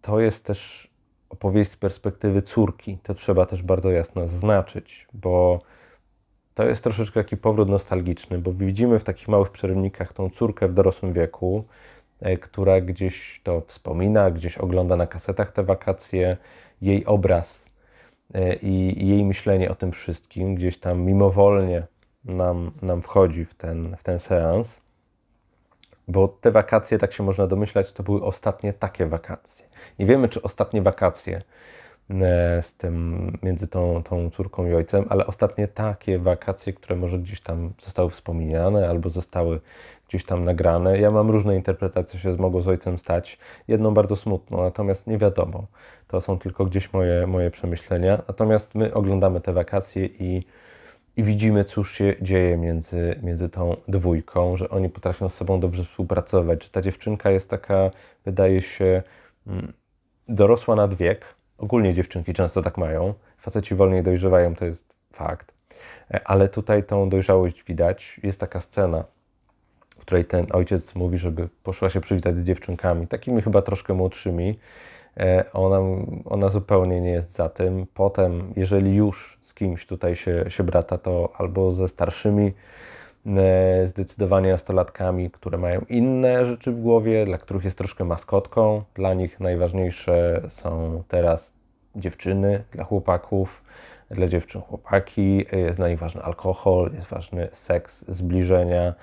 to 0.01 0.21
jest 0.21 0.45
też 0.45 0.91
opowieść 1.31 1.71
z 1.71 1.77
perspektywy 1.77 2.43
córki. 2.43 2.99
To 3.03 3.15
trzeba 3.15 3.47
też 3.47 3.63
bardzo 3.63 3.91
jasno 3.91 4.29
zaznaczyć, 4.29 5.09
bo 5.15 5.63
to 6.55 6.65
jest 6.65 6.85
troszeczkę 6.85 7.21
taki 7.21 7.37
powrót 7.37 7.69
nostalgiczny, 7.69 8.39
bo 8.39 8.53
widzimy 8.53 8.99
w 8.99 9.05
takich 9.05 9.29
małych 9.29 9.51
przerywnikach 9.51 10.13
tą 10.13 10.31
córkę 10.31 10.69
w 10.69 10.75
dorosłym 10.75 11.13
wieku, 11.13 11.65
e, 12.21 12.37
która 12.37 12.81
gdzieś 12.81 13.41
to 13.45 13.63
wspomina, 13.67 14.31
gdzieś 14.31 14.59
ogląda 14.59 14.97
na 14.97 15.07
kasetach 15.07 15.53
te 15.53 15.63
wakacje, 15.63 16.37
jej 16.83 17.07
obraz 17.07 17.71
e, 18.35 18.55
i 18.55 19.09
jej 19.09 19.25
myślenie 19.25 19.71
o 19.71 19.75
tym 19.75 19.93
wszystkim 19.93 20.55
gdzieś 20.55 20.79
tam 20.79 21.01
mimowolnie 21.01 21.87
nam, 22.25 22.71
nam 22.83 23.03
wchodzi 23.03 23.45
w 23.45 23.55
ten, 23.55 23.97
w 23.97 24.03
ten 24.03 24.19
seans 24.19 24.83
bo 26.09 26.29
te 26.29 26.51
wakacje, 26.51 26.99
tak 26.99 27.13
się 27.13 27.23
można 27.23 27.47
domyślać, 27.47 27.93
to 27.93 28.03
były 28.03 28.23
ostatnie 28.23 28.73
takie 28.73 29.07
wakacje. 29.07 29.65
Nie 29.99 30.07
wiemy, 30.07 30.29
czy 30.29 30.43
ostatnie 30.43 30.83
wakacje 30.83 31.43
z 32.63 32.75
tym, 32.75 33.39
między 33.43 33.69
tą, 33.69 34.03
tą 34.03 34.31
córką 34.31 34.67
i 34.67 34.75
ojcem, 34.75 35.05
ale 35.09 35.27
ostatnie 35.27 35.69
takie 35.69 36.19
wakacje, 36.19 36.73
które 36.73 36.97
może 36.97 37.19
gdzieś 37.19 37.41
tam 37.41 37.73
zostały 37.79 38.11
wspomniane 38.11 38.89
albo 38.89 39.11
zostały 39.11 39.61
gdzieś 40.09 40.25
tam 40.25 40.45
nagrane. 40.45 40.99
Ja 40.99 41.11
mam 41.11 41.31
różne 41.31 41.57
interpretacje, 41.57 42.21
się 42.21 42.37
mogło 42.37 42.63
z 42.63 42.69
ojcem 42.69 42.99
stać. 42.99 43.39
Jedną 43.69 43.95
bardzo 43.95 44.17
smutną, 44.17 44.63
natomiast 44.63 45.07
nie 45.07 45.19
wiadomo. 45.19 45.67
To 46.09 46.21
są 46.21 46.39
tylko 46.39 46.65
gdzieś 46.65 46.93
moje, 46.93 47.27
moje 47.27 47.51
przemyślenia. 47.51 48.23
Natomiast 48.29 48.75
my 48.75 48.95
oglądamy 48.95 49.41
te 49.41 49.53
wakacje 49.53 50.07
i 50.07 50.45
i 51.17 51.23
widzimy, 51.23 51.65
cóż 51.65 51.93
się 51.93 52.15
dzieje 52.23 52.57
między, 52.57 53.21
między 53.23 53.49
tą 53.49 53.77
dwójką, 53.89 54.57
że 54.57 54.71
oni 54.71 54.89
potrafią 54.89 55.29
z 55.29 55.35
sobą 55.35 55.61
dobrze 55.61 55.85
współpracować, 55.85 56.65
że 56.65 56.71
ta 56.71 56.83
dziewczynka 56.83 57.31
jest 57.31 57.51
taka, 57.51 57.91
wydaje 58.25 58.63
się, 58.63 59.03
mm, 59.47 59.73
dorosła 60.29 60.77
nad 60.77 60.95
wiek. 60.95 61.25
Ogólnie 61.59 61.93
dziewczynki 61.93 62.35
często 62.35 62.63
tak 62.63 62.79
mają. 62.79 63.15
Faceci 63.39 63.75
wolniej 63.75 64.03
dojrzewają, 64.03 64.55
to 64.55 64.65
jest 64.65 64.95
fakt. 65.13 65.53
E, 66.11 66.21
ale 66.25 66.49
tutaj 66.49 66.85
tą 66.85 67.09
dojrzałość 67.09 67.65
widać. 67.65 68.21
Jest 68.23 68.41
taka 68.41 68.61
scena, 68.61 69.05
w 69.99 70.01
której 70.01 70.25
ten 70.25 70.47
ojciec 70.53 70.95
mówi, 70.95 71.19
żeby 71.19 71.49
poszła 71.63 71.91
się 71.91 72.01
przywitać 72.01 72.37
z 72.37 72.45
dziewczynkami, 72.45 73.07
takimi 73.07 73.43
chyba 73.43 73.63
troszkę 73.63 73.95
młodszymi. 73.95 74.59
E, 75.17 75.45
ona, 75.53 75.79
ona 76.25 76.49
zupełnie 76.49 77.01
nie 77.01 77.11
jest 77.11 77.31
za 77.31 77.49
tym. 77.49 77.87
Potem, 77.95 78.53
jeżeli 78.57 78.95
już 78.95 79.39
z 79.43 79.55
kimś 79.55 79.87
tutaj 79.87 80.17
się, 80.17 80.45
się 80.49 80.65
brata, 80.65 80.99
to 80.99 81.33
albo 81.39 81.73
ze 81.73 81.89
starszymi, 81.89 82.53
zdecydowanie 83.87 84.53
nastolatkami, 84.53 85.31
które 85.31 85.59
mają 85.59 85.81
inne 85.89 86.47
rzeczy 86.47 86.73
w 86.73 86.81
głowie, 86.81 87.27
dla 87.27 87.39
których 87.39 87.65
jest 87.65 87.79
troszkę 87.79 88.05
maskotką. 88.05 88.83
Dla 88.95 89.15
nich 89.15 89.41
najważniejsze 89.41 90.43
są 90.49 91.03
teraz 91.09 91.53
dziewczyny, 91.97 92.65
dla 92.73 92.85
chłopaków, 92.85 93.63
dla 94.11 94.27
dziewczyn 94.27 94.61
chłopaki. 94.61 95.47
Jest 95.53 95.79
dla 95.79 95.89
nich 95.89 95.99
ważny 95.99 96.23
alkohol, 96.23 96.91
jest 96.95 97.09
ważny 97.09 97.49
seks, 97.53 98.05
zbliżenia, 98.09 98.95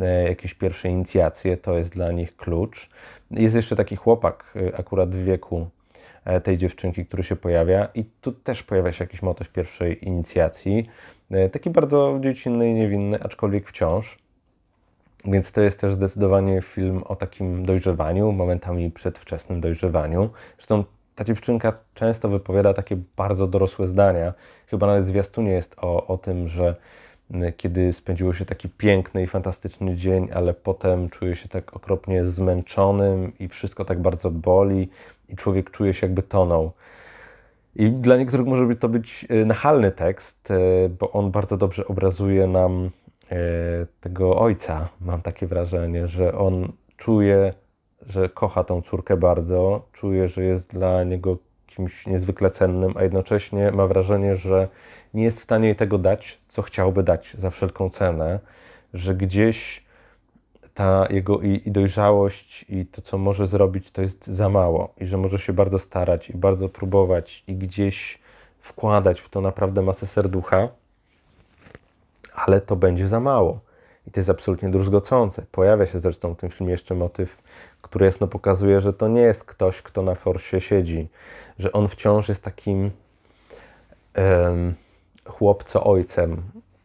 e, 0.00 0.28
jakieś 0.28 0.54
pierwsze 0.54 0.88
inicjacje, 0.88 1.56
to 1.56 1.78
jest 1.78 1.92
dla 1.92 2.12
nich 2.12 2.36
klucz. 2.36 2.90
Jest 3.30 3.54
jeszcze 3.54 3.76
taki 3.76 3.96
chłopak, 3.96 4.54
akurat 4.78 5.14
w 5.14 5.24
wieku 5.24 5.68
e, 6.24 6.40
tej 6.40 6.56
dziewczynki, 6.56 7.06
który 7.06 7.22
się 7.22 7.36
pojawia, 7.36 7.88
i 7.94 8.04
tu 8.04 8.32
też 8.32 8.62
pojawia 8.62 8.92
się 8.92 9.04
jakiś 9.04 9.22
motyw 9.22 9.48
pierwszej 9.48 10.08
inicjacji. 10.08 10.86
E, 11.30 11.48
taki 11.48 11.70
bardzo 11.70 12.18
dziecinny 12.20 12.70
i 12.70 12.74
niewinny, 12.74 13.22
aczkolwiek 13.22 13.68
wciąż. 13.68 14.18
Więc 15.24 15.52
to 15.52 15.60
jest 15.60 15.80
też 15.80 15.92
zdecydowanie 15.92 16.62
film 16.62 17.02
o 17.02 17.16
takim 17.16 17.66
dojrzewaniu, 17.66 18.32
momentami 18.32 18.90
przedwczesnym 18.90 19.60
dojrzewaniu. 19.60 20.30
Zresztą 20.56 20.84
ta 21.14 21.24
dziewczynka 21.24 21.72
często 21.94 22.28
wypowiada 22.28 22.74
takie 22.74 22.96
bardzo 23.16 23.46
dorosłe 23.46 23.88
zdania. 23.88 24.34
Chyba 24.66 24.86
nawet 24.86 25.06
zwiastunie 25.06 25.50
jest 25.50 25.76
o, 25.78 26.06
o 26.06 26.18
tym, 26.18 26.48
że 26.48 26.76
kiedy 27.56 27.92
spędziło 27.92 28.32
się 28.32 28.44
taki 28.44 28.68
piękny 28.68 29.22
i 29.22 29.26
fantastyczny 29.26 29.96
dzień, 29.96 30.28
ale 30.34 30.54
potem 30.54 31.10
czuje 31.10 31.36
się 31.36 31.48
tak 31.48 31.76
okropnie 31.76 32.26
zmęczonym 32.26 33.32
i 33.38 33.48
wszystko 33.48 33.84
tak 33.84 34.02
bardzo 34.02 34.30
boli 34.30 34.88
i 35.28 35.36
człowiek 35.36 35.70
czuje 35.70 35.94
się 35.94 36.06
jakby 36.06 36.22
tonął. 36.22 36.72
I 37.78 37.90
dla 37.90 38.16
niektórych 38.16 38.46
może 38.46 38.74
to 38.74 38.88
być 38.88 39.26
e, 39.28 39.44
nachalny 39.44 39.92
tekst, 39.92 40.50
e, 40.50 40.88
bo 40.88 41.10
on 41.10 41.30
bardzo 41.30 41.56
dobrze 41.56 41.86
obrazuje 41.86 42.46
nam 42.46 42.90
e, 43.30 43.36
tego 44.00 44.38
ojca. 44.38 44.88
Mam 45.00 45.22
takie 45.22 45.46
wrażenie, 45.46 46.08
że 46.08 46.38
on 46.38 46.72
czuje, 46.96 47.54
że 48.06 48.28
kocha 48.28 48.64
tą 48.64 48.82
córkę 48.82 49.16
bardzo, 49.16 49.88
czuje, 49.92 50.28
że 50.28 50.44
jest 50.44 50.72
dla 50.72 51.04
niego 51.04 51.38
kimś 51.66 52.06
niezwykle 52.06 52.50
cennym, 52.50 52.94
a 52.96 53.02
jednocześnie 53.02 53.70
ma 53.70 53.86
wrażenie, 53.86 54.36
że 54.36 54.68
nie 55.14 55.24
jest 55.24 55.40
w 55.40 55.42
stanie 55.42 55.66
jej 55.66 55.76
tego 55.76 55.98
dać, 55.98 56.40
co 56.48 56.62
chciałby 56.62 57.02
dać 57.02 57.36
za 57.38 57.50
wszelką 57.50 57.90
cenę, 57.90 58.40
że 58.94 59.14
gdzieś 59.14 59.85
ta 60.76 61.06
jego 61.10 61.40
i, 61.40 61.62
i, 61.64 61.70
dojrzałość 61.70 62.64
i 62.68 62.86
to, 62.86 63.02
co 63.02 63.18
może 63.18 63.46
zrobić, 63.46 63.90
to 63.90 64.02
jest 64.02 64.26
za 64.26 64.48
mało 64.48 64.94
i 65.00 65.06
że 65.06 65.16
może 65.16 65.38
się 65.38 65.52
bardzo 65.52 65.78
starać 65.78 66.30
i 66.30 66.36
bardzo 66.36 66.68
próbować 66.68 67.44
i 67.46 67.54
gdzieś 67.54 68.18
wkładać 68.60 69.20
w 69.20 69.28
to 69.28 69.40
naprawdę 69.40 69.82
masę 69.82 70.06
serducha, 70.06 70.68
ale 72.34 72.60
to 72.60 72.76
będzie 72.76 73.08
za 73.08 73.20
mało. 73.20 73.60
I 74.06 74.10
to 74.10 74.20
jest 74.20 74.30
absolutnie 74.30 74.68
druzgocące. 74.68 75.46
Pojawia 75.52 75.86
się 75.86 75.98
zresztą 75.98 76.34
w 76.34 76.36
tym 76.36 76.50
filmie 76.50 76.72
jeszcze 76.72 76.94
motyw, 76.94 77.42
który 77.82 78.06
jasno 78.06 78.26
pokazuje, 78.26 78.80
że 78.80 78.92
to 78.92 79.08
nie 79.08 79.20
jest 79.20 79.44
ktoś, 79.44 79.82
kto 79.82 80.02
na 80.02 80.14
forsie 80.14 80.60
siedzi, 80.60 81.08
że 81.58 81.72
on 81.72 81.88
wciąż 81.88 82.28
jest 82.28 82.42
takim 82.42 82.90
um, 84.16 84.74
chłopco-ojcem. 85.24 86.36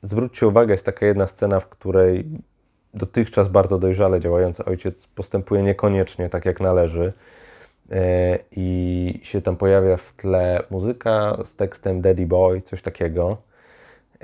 Zwróćcie 0.03 0.47
uwagę, 0.47 0.73
jest 0.73 0.85
taka 0.85 1.05
jedna 1.05 1.27
scena, 1.27 1.59
w 1.59 1.69
której 1.69 2.25
dotychczas 2.93 3.47
bardzo 3.47 3.77
dojrzale 3.77 4.19
działający 4.19 4.65
ojciec 4.65 5.07
postępuje 5.07 5.63
niekoniecznie 5.63 6.29
tak, 6.29 6.45
jak 6.45 6.59
należy. 6.59 7.13
E, 7.91 8.39
I 8.51 9.19
się 9.23 9.41
tam 9.41 9.57
pojawia 9.57 9.97
w 9.97 10.13
tle 10.13 10.63
muzyka 10.69 11.37
z 11.43 11.55
tekstem 11.55 12.01
Daddy 12.01 12.25
Boy, 12.25 12.61
coś 12.61 12.81
takiego. 12.81 13.37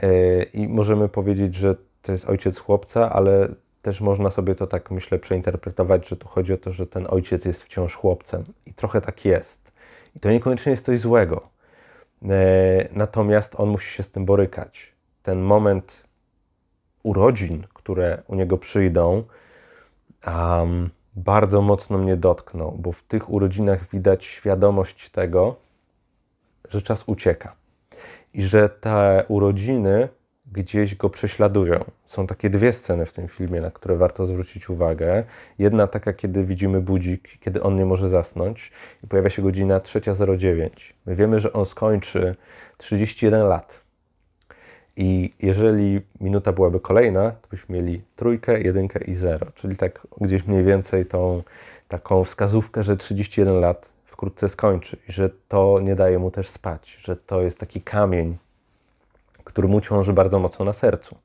E, 0.04 0.44
I 0.44 0.68
możemy 0.68 1.10
powiedzieć, 1.10 1.56
że 1.56 1.76
to 2.02 2.12
jest 2.12 2.30
ojciec 2.30 2.60
chłopca, 2.60 3.12
ale 3.12 3.48
też 3.82 4.02
można 4.02 4.30
sobie 4.30 4.56
to 4.56 4.68
tak, 4.68 4.92
myślę, 4.92 5.20
przeinterpretować, 5.20 6.08
że 6.08 6.18
tu 6.18 6.28
chodzi 6.28 6.54
o 6.54 6.58
to, 6.58 6.72
że 6.72 6.88
ten 6.88 7.08
ojciec 7.10 7.46
jest 7.46 7.64
wciąż 7.64 7.96
chłopcem. 7.96 8.44
I 8.66 8.74
trochę 8.74 9.02
tak 9.02 9.26
jest. 9.26 9.72
I 10.16 10.20
to 10.20 10.32
niekoniecznie 10.32 10.72
jest 10.72 10.86
coś 10.86 11.00
złego. 11.00 11.50
E, 12.30 12.88
natomiast 12.92 13.60
on 13.60 13.70
musi 13.70 13.94
się 13.94 14.04
z 14.04 14.12
tym 14.12 14.26
borykać. 14.26 14.94
Ten 15.24 15.42
moment 15.42 16.04
urodzin, 17.04 17.64
które 17.88 18.22
u 18.28 18.36
niego 18.36 18.58
przyjdą, 18.58 19.24
um, 20.28 20.90
bardzo 21.16 21.62
mocno 21.62 21.98
mnie 21.98 22.18
dotknął, 22.18 22.72
bo 22.72 22.92
w 22.92 23.04
tych 23.04 23.30
urodzinach 23.30 23.90
widać 23.90 24.26
świadomość 24.26 25.10
tego, 25.10 25.56
że 26.70 26.82
czas 26.82 27.04
ucieka 27.06 27.56
i 28.34 28.42
że 28.42 28.70
te 28.70 29.26
urodziny 29.28 30.10
gdzieś 30.52 30.96
go 30.96 31.10
prześladują. 31.10 31.86
Są 32.06 32.28
takie 32.28 32.50
dwie 32.50 32.74
sceny 32.74 33.06
w 33.06 33.14
tym 33.14 33.28
filmie, 33.28 33.62
na 33.62 33.72
które 33.72 33.96
warto 33.96 34.26
zwrócić 34.26 34.70
uwagę. 34.70 35.24
Jedna 35.60 35.88
taka, 35.88 36.14
kiedy 36.14 36.44
widzimy 36.44 36.82
budzik, 36.82 37.40
kiedy 37.40 37.64
on 37.64 37.76
nie 37.76 37.86
może 37.86 38.10
zasnąć 38.10 38.72
i 39.04 39.08
pojawia 39.08 39.30
się 39.30 39.42
godzina 39.42 39.80
3.09. 39.80 40.70
My 41.06 41.16
wiemy, 41.16 41.40
że 41.40 41.54
on 41.54 41.66
skończy 41.66 42.36
31 42.78 43.48
lat. 43.48 43.87
I 44.98 45.34
jeżeli 45.40 46.02
minuta 46.22 46.54
byłaby 46.54 46.80
kolejna, 46.80 47.32
to 47.32 47.48
byśmy 47.52 47.76
mieli 47.76 48.02
trójkę, 48.16 48.62
jedynkę 48.62 49.04
i 49.04 49.16
zero. 49.16 49.48
Czyli 49.56 49.76
tak 49.76 50.08
gdzieś 50.22 50.48
mniej 50.48 50.64
więcej 50.64 51.06
tą 51.06 51.44
taką 51.88 52.24
wskazówkę, 52.24 52.84
że 52.84 52.98
31 52.98 53.60
lat 53.60 53.90
wkrótce 54.06 54.50
skończy 54.50 54.98
i 55.10 55.12
że 55.12 55.30
to 55.48 55.80
nie 55.80 55.96
daje 55.96 56.20
mu 56.20 56.32
też 56.32 56.50
spać, 56.50 56.98
że 57.00 57.16
to 57.16 57.42
jest 57.42 57.60
taki 57.60 57.82
kamień, 57.82 58.38
który 59.44 59.68
mu 59.68 59.82
ciąży 59.82 60.14
bardzo 60.14 60.40
mocno 60.40 60.66
na 60.66 60.74
sercu. 60.74 61.16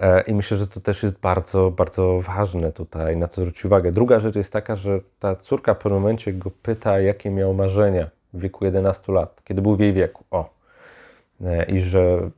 E, 0.00 0.20
I 0.20 0.34
myślę, 0.34 0.56
że 0.56 0.66
to 0.66 0.80
też 0.80 1.02
jest 1.02 1.18
bardzo, 1.18 1.70
bardzo 1.70 2.20
ważne 2.20 2.72
tutaj, 2.72 3.16
na 3.16 3.28
co 3.28 3.40
zwrócić 3.40 3.64
uwagę. 3.64 3.92
Druga 3.92 4.20
rzecz 4.20 4.36
jest 4.36 4.52
taka, 4.52 4.76
że 4.76 5.00
ta 5.18 5.36
córka 5.36 5.74
w 5.74 5.78
pewnym 5.78 6.00
momencie 6.00 6.32
go 6.32 6.50
pyta, 6.62 7.00
jakie 7.00 7.30
miał 7.30 7.54
marzenia 7.54 8.10
w 8.32 8.40
wieku 8.40 8.64
11 8.64 9.12
lat, 9.12 9.42
kiedy 9.44 9.62
był 9.62 9.76
w 9.76 9.80
jej 9.80 9.92
wieku. 9.92 10.24
O. 10.30 10.54
E, 11.44 11.64
I 11.64 11.80
że 11.80 12.30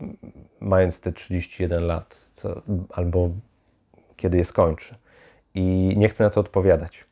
mając 0.60 1.00
te 1.00 1.12
31 1.12 1.86
lat, 1.86 2.16
co, 2.34 2.62
albo 2.90 3.30
kiedy 4.16 4.38
je 4.38 4.44
skończy. 4.44 4.94
I 5.54 5.94
nie 5.96 6.08
chce 6.08 6.24
na 6.24 6.30
to 6.30 6.40
odpowiadać. 6.40 7.04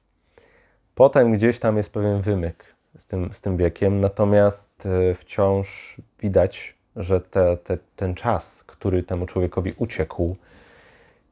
Potem 0.95 1.33
gdzieś 1.33 1.59
tam 1.59 1.77
jest 1.77 1.93
pewien 1.93 2.23
wymyk 2.23 2.75
z 2.97 3.07
tym, 3.07 3.33
z 3.33 3.41
tym 3.41 3.57
wiekiem, 3.57 4.01
natomiast 4.01 4.87
e, 4.87 5.15
wciąż 5.15 6.01
widać 6.21 6.75
że 6.97 7.21
te, 7.21 7.57
te, 7.57 7.79
ten 7.97 8.15
czas, 8.15 8.65
który 8.65 9.03
temu 9.03 9.27
człowiekowi 9.27 9.75
uciekł, 9.77 10.37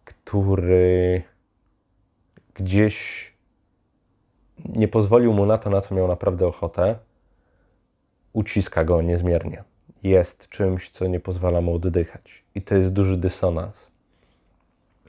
który 0.05 1.23
gdzieś 2.55 3.33
nie 4.65 4.89
pozwolił 4.89 5.33
mu 5.33 5.47
na 5.47 5.59
to, 5.59 5.71
na 5.71 5.81
co 5.81 5.95
miał 5.95 6.09
naprawdę 6.09 6.47
ochotę, 6.47 6.99
uciska 8.33 8.85
go 8.85 9.03
niezmiernie. 9.03 9.65
Jest 10.03 10.49
czymś, 10.49 10.91
co 10.91 11.07
nie 11.07 11.21
pozwala 11.21 11.61
mu 11.61 11.75
oddychać. 11.75 12.45
I 12.55 12.63
to 12.63 12.75
jest 12.75 12.93
duży 12.93 13.17
dysonans. 13.17 13.93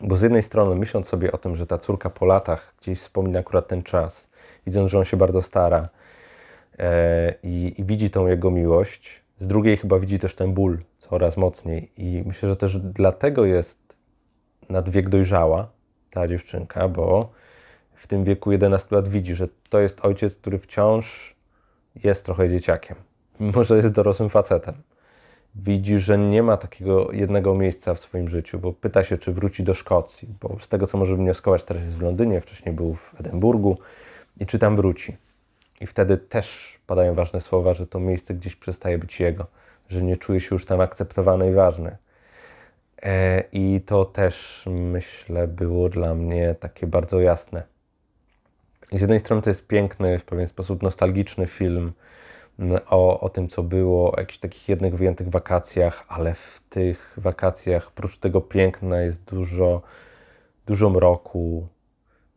Bo 0.02 0.18
z 0.18 0.22
jednej 0.22 0.44
strony, 0.44 0.76
myśląc 0.76 1.08
sobie 1.08 1.32
o 1.32 1.38
tym, 1.38 1.56
że 1.56 1.68
ta 1.68 1.78
córka 1.78 2.10
po 2.10 2.26
latach 2.26 2.76
gdzieś 2.82 3.00
wspomina 3.00 3.40
akurat 3.40 3.68
ten 3.68 3.84
czas, 3.84 4.30
widząc, 4.66 4.92
że 4.92 5.00
on 5.00 5.06
się 5.06 5.18
bardzo 5.18 5.42
stara 5.42 5.90
e, 6.80 7.34
i, 7.44 7.74
i 7.78 7.84
widzi 7.84 8.10
tą 8.10 8.28
jego 8.28 8.52
miłość, 8.52 9.24
z 9.38 9.48
drugiej 9.48 9.78
chyba 9.78 10.00
widzi 10.00 10.20
też 10.20 10.36
ten 10.36 10.54
ból 10.54 10.78
coraz 10.98 11.38
mocniej 11.38 11.92
i 11.98 12.24
myślę, 12.26 12.50
że 12.50 12.56
też 12.56 12.78
dlatego 12.78 13.46
jest 13.46 13.96
nad 14.70 14.90
wiek 14.90 15.10
dojrzała 15.10 15.68
ta 16.12 16.28
dziewczynka, 16.28 16.88
bo 16.88 17.32
w 17.94 18.08
tym 18.08 18.24
wieku 18.24 18.52
11 18.52 18.96
lat 18.96 19.08
widzi, 19.08 19.36
że 19.36 19.48
to 19.70 19.80
jest 19.80 20.06
ojciec, 20.06 20.36
który 20.36 20.60
wciąż 20.60 21.36
jest 22.04 22.26
trochę 22.26 22.50
dzieciakiem, 22.50 22.96
mimo 23.40 23.64
że 23.64 23.76
jest 23.76 23.92
dorosłym 23.92 24.30
facetem. 24.30 24.74
Widzi, 25.56 26.00
że 26.00 26.18
nie 26.18 26.44
ma 26.44 26.58
takiego 26.58 27.12
jednego 27.12 27.56
miejsca 27.56 27.94
w 27.94 28.00
swoim 28.00 28.30
życiu, 28.30 28.60
bo 28.60 28.74
pyta 28.74 29.04
się, 29.04 29.18
czy 29.18 29.34
wróci 29.34 29.64
do 29.64 29.74
Szkocji, 29.74 30.28
bo 30.42 30.58
z 30.62 30.68
tego, 30.68 30.88
co 30.88 30.98
może 30.98 31.16
wnioskować, 31.16 31.64
teraz 31.64 31.84
jest 31.84 31.98
w 31.98 32.02
Londynie, 32.02 32.42
wcześniej 32.42 32.76
był 32.76 32.94
w 32.94 33.20
Edynburgu 33.20 33.78
i 34.40 34.46
czy 34.46 34.60
tam 34.60 34.76
wróci. 34.76 35.18
I 35.82 35.88
wtedy 35.88 36.18
też 36.18 36.80
padają 36.88 37.16
ważne 37.16 37.42
słowa, 37.42 37.74
że 37.74 37.88
to 37.88 38.00
miejsce 38.00 38.34
gdzieś 38.34 38.56
przestaje 38.56 38.98
być 38.98 39.20
jego, 39.20 39.48
że 39.90 40.04
nie 40.04 40.18
czuje 40.18 40.42
się 40.42 40.56
już 40.56 40.66
tam 40.66 40.82
akceptowany 40.82 41.52
i 41.52 41.54
ważny. 41.54 41.98
E, 43.02 43.44
I 43.52 43.82
to 43.86 44.06
też 44.06 44.66
myślę 44.70 45.48
było 45.48 45.90
dla 45.90 46.16
mnie 46.16 46.56
takie 46.60 46.88
bardzo 46.88 47.20
jasne. 47.20 47.64
I 48.92 48.98
z 48.98 49.02
jednej 49.02 49.20
strony 49.20 49.42
to 49.42 49.50
jest 49.50 49.68
piękny, 49.68 50.20
w 50.20 50.26
pewien 50.26 50.48
sposób 50.48 50.84
nostalgiczny 50.84 51.48
film 51.48 51.94
o, 52.90 53.20
o 53.20 53.30
tym, 53.30 53.48
co 53.48 53.64
było, 53.64 54.12
o 54.12 54.20
jakichś 54.20 54.40
takich 54.40 54.70
jednych 54.70 54.96
wyjętych 54.96 55.30
wakacjach, 55.30 56.06
ale 56.08 56.34
w 56.34 56.62
tych 56.70 57.14
wakacjach, 57.18 57.88
oprócz 57.88 58.18
tego 58.18 58.42
piękna, 58.42 59.02
jest 59.02 59.24
dużo, 59.24 59.82
dużo 60.66 60.90
mroku, 60.90 61.68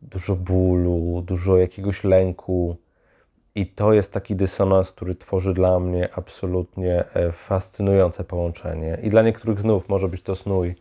dużo 0.01 0.35
bólu, 0.35 1.21
dużo 1.25 1.57
jakiegoś 1.57 2.03
lęku 2.03 2.77
i 3.55 3.67
to 3.67 3.93
jest 3.93 4.13
taki 4.13 4.35
dysonans, 4.35 4.91
który 4.91 5.15
tworzy 5.15 5.53
dla 5.53 5.79
mnie 5.79 6.09
absolutnie 6.15 7.03
e, 7.13 7.31
fascynujące 7.31 8.23
połączenie. 8.23 8.97
I 9.03 9.09
dla 9.09 9.21
niektórych 9.21 9.59
znów 9.59 9.89
może 9.89 10.07
być 10.07 10.21
to 10.21 10.35
snój, 10.35 10.75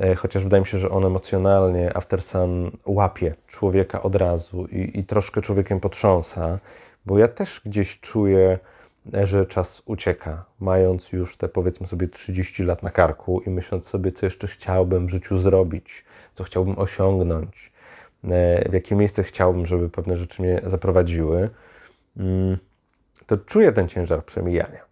e, 0.00 0.14
chociaż 0.14 0.42
wydaje 0.42 0.60
mi 0.60 0.66
się, 0.66 0.78
że 0.78 0.90
on 0.90 1.04
emocjonalnie, 1.04 1.96
After 1.96 2.22
Sun, 2.22 2.70
łapie 2.86 3.34
człowieka 3.46 4.02
od 4.02 4.14
razu 4.14 4.66
i, 4.66 4.98
i 4.98 5.04
troszkę 5.04 5.42
człowiekiem 5.42 5.80
potrząsa, 5.80 6.58
bo 7.06 7.18
ja 7.18 7.28
też 7.28 7.60
gdzieś 7.64 8.00
czuję, 8.00 8.58
e, 9.14 9.26
że 9.26 9.46
czas 9.46 9.82
ucieka, 9.84 10.44
mając 10.60 11.12
już 11.12 11.36
te 11.36 11.48
powiedzmy 11.48 11.86
sobie 11.86 12.08
30 12.08 12.62
lat 12.62 12.82
na 12.82 12.90
karku 12.90 13.40
i 13.40 13.50
myśląc 13.50 13.86
sobie, 13.86 14.12
co 14.12 14.26
jeszcze 14.26 14.46
chciałbym 14.46 15.06
w 15.06 15.10
życiu 15.10 15.38
zrobić, 15.38 16.04
co 16.34 16.44
chciałbym 16.44 16.78
osiągnąć, 16.78 17.72
w 18.68 18.72
jakie 18.72 18.94
miejsce 18.94 19.22
chciałbym, 19.22 19.66
żeby 19.66 19.90
pewne 19.90 20.16
rzeczy 20.16 20.42
mnie 20.42 20.60
zaprowadziły. 20.66 21.50
Mm, 22.16 22.58
to 23.26 23.36
czuję 23.36 23.72
ten 23.72 23.88
ciężar 23.88 24.24
przemijania. 24.24 24.84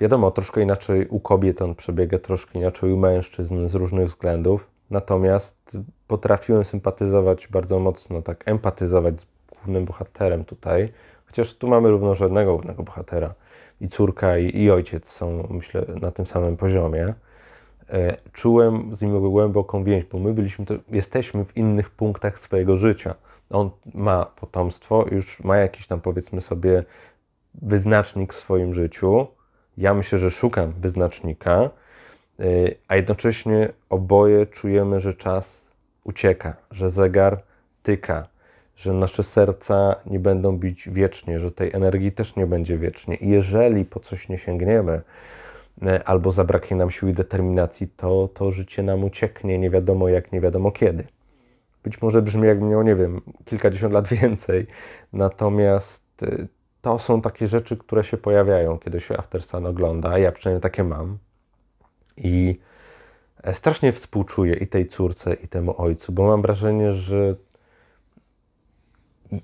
Wiadomo, 0.00 0.30
troszkę 0.30 0.62
inaczej 0.62 1.06
u 1.06 1.20
kobiet 1.20 1.62
on 1.62 1.74
przebiega, 1.74 2.18
troszkę 2.18 2.58
inaczej 2.58 2.92
u 2.92 2.96
mężczyzn 2.96 3.68
z 3.68 3.74
różnych 3.74 4.08
względów. 4.08 4.70
natomiast 4.90 5.78
potrafiłem 6.06 6.64
sympatyzować 6.64 7.48
bardzo 7.48 7.78
mocno, 7.78 8.22
tak 8.22 8.48
empatyzować 8.48 9.20
z 9.20 9.26
głównym 9.52 9.84
bohaterem 9.84 10.44
tutaj, 10.44 10.92
chociaż 11.28 11.54
tu 11.54 11.68
mamy 11.68 11.90
równorzędnego 11.90 12.52
głównego 12.52 12.82
bohatera. 12.82 13.34
I 13.80 13.88
córka, 13.88 14.38
i, 14.38 14.56
i 14.62 14.70
ojciec 14.70 15.08
są, 15.08 15.48
myślę, 15.50 15.86
na 16.00 16.10
tym 16.10 16.26
samym 16.26 16.56
poziomie. 16.56 17.14
E, 17.90 18.16
czułem 18.32 18.94
z 18.94 19.02
nim 19.02 19.30
głęboką 19.30 19.84
więź, 19.84 20.04
bo 20.04 20.18
my 20.18 20.34
byliśmy, 20.34 20.66
to, 20.66 20.74
jesteśmy 20.90 21.44
w 21.44 21.56
innych 21.56 21.90
punktach 21.90 22.38
swojego 22.38 22.76
życia. 22.76 23.14
On 23.50 23.70
ma 23.94 24.24
potomstwo, 24.24 25.06
już 25.10 25.44
ma 25.44 25.56
jakiś 25.56 25.86
tam, 25.86 26.00
powiedzmy 26.00 26.40
sobie, 26.40 26.84
wyznacznik 27.54 28.34
w 28.34 28.36
swoim 28.36 28.74
życiu. 28.74 29.26
Ja 29.76 29.94
myślę, 29.94 30.18
że 30.18 30.30
szukam 30.30 30.72
wyznacznika, 30.72 31.60
e, 31.60 31.70
a 32.88 32.96
jednocześnie 32.96 33.68
oboje 33.90 34.46
czujemy, 34.46 35.00
że 35.00 35.14
czas 35.14 35.70
ucieka, 36.04 36.56
że 36.70 36.90
zegar 36.90 37.42
tyka, 37.82 38.28
że 38.78 38.92
nasze 38.92 39.22
serca 39.22 39.96
nie 40.06 40.18
będą 40.18 40.58
bić 40.58 40.88
wiecznie, 40.88 41.40
że 41.40 41.50
tej 41.50 41.70
energii 41.74 42.12
też 42.12 42.36
nie 42.36 42.46
będzie 42.46 42.78
wiecznie. 42.78 43.14
I 43.14 43.28
jeżeli 43.28 43.84
po 43.84 44.00
coś 44.00 44.28
nie 44.28 44.38
sięgniemy, 44.38 45.02
e, 45.82 46.04
albo 46.04 46.32
zabraknie 46.32 46.76
nam 46.76 46.90
siły 46.90 47.10
i 47.10 47.14
determinacji, 47.14 47.88
to 47.88 48.28
to 48.34 48.50
życie 48.50 48.82
nam 48.82 49.04
ucieknie 49.04 49.58
nie 49.58 49.70
wiadomo 49.70 50.08
jak, 50.08 50.32
nie 50.32 50.40
wiadomo 50.40 50.70
kiedy. 50.70 51.04
Być 51.84 52.02
może 52.02 52.22
brzmi 52.22 52.46
jakbym 52.46 52.68
miał, 52.68 52.82
nie 52.82 52.94
wiem, 52.94 53.20
kilkadziesiąt 53.44 53.94
lat 53.94 54.08
więcej, 54.22 54.66
natomiast 55.12 56.22
e, 56.22 56.46
to 56.82 56.98
są 56.98 57.20
takie 57.20 57.46
rzeczy, 57.46 57.76
które 57.76 58.04
się 58.04 58.16
pojawiają, 58.16 58.78
kiedy 58.78 59.00
się 59.00 59.16
After 59.18 59.42
Sun 59.42 59.66
ogląda. 59.66 60.18
Ja 60.18 60.32
przynajmniej 60.32 60.62
takie 60.62 60.84
mam. 60.84 61.18
I 62.16 62.60
e, 63.42 63.54
strasznie 63.54 63.92
współczuję 63.92 64.54
i 64.54 64.66
tej 64.66 64.86
córce, 64.86 65.34
i 65.34 65.48
temu 65.48 65.74
ojcu, 65.82 66.12
bo 66.12 66.26
mam 66.26 66.42
wrażenie, 66.42 66.92
że 66.92 67.34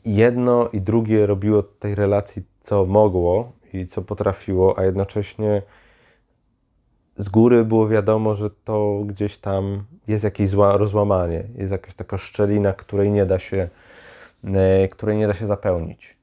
jedno 0.05 0.69
i 0.73 0.81
drugie 0.81 1.27
robiło 1.27 1.63
tej 1.63 1.95
relacji 1.95 2.43
co 2.61 2.87
mogło 2.87 3.53
i 3.73 3.87
co 3.87 4.03
potrafiło, 4.03 4.79
a 4.79 4.85
jednocześnie 4.85 5.63
z 7.17 7.29
góry 7.29 7.65
było 7.65 7.89
wiadomo, 7.89 8.35
że 8.35 8.51
to 8.51 9.03
gdzieś 9.07 9.39
tam 9.39 9.85
jest 10.09 10.25
jakieś 10.25 10.49
zła, 10.49 10.77
rozłamanie, 10.77 11.45
jest 11.55 11.73
jakaś 11.73 11.95
taka 11.95 12.19
szczelina, 12.19 12.73
której 12.73 13.11
nie 13.11 13.27
da 13.27 13.39
się, 13.39 13.69
e, 14.45 14.89
której 14.89 15.17
nie 15.17 15.27
da 15.27 15.35
się 15.35 15.47
zapełnić. 15.47 16.17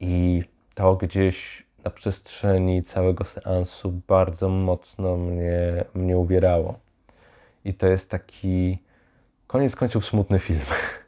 I 0.00 0.42
to 0.74 0.96
gdzieś 0.96 1.66
na 1.84 1.90
przestrzeni 1.90 2.82
całego 2.82 3.24
seansu 3.24 3.92
bardzo 4.08 4.48
mocno 4.48 5.16
mnie, 5.16 5.84
mnie 5.94 6.18
uwierało. 6.18 6.78
I 7.64 7.74
to 7.74 7.86
jest 7.86 8.10
taki 8.10 8.78
koniec 9.46 9.76
końców 9.76 10.04
smutny 10.06 10.38
film. 10.38 10.60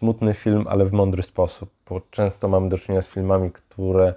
smutny 0.00 0.34
film, 0.34 0.64
ale 0.68 0.84
w 0.84 0.92
mądry 0.92 1.22
sposób, 1.22 1.70
bo 1.88 2.00
często 2.10 2.48
mamy 2.48 2.68
do 2.68 2.78
czynienia 2.78 3.02
z 3.02 3.08
filmami, 3.08 3.50
które 3.50 4.14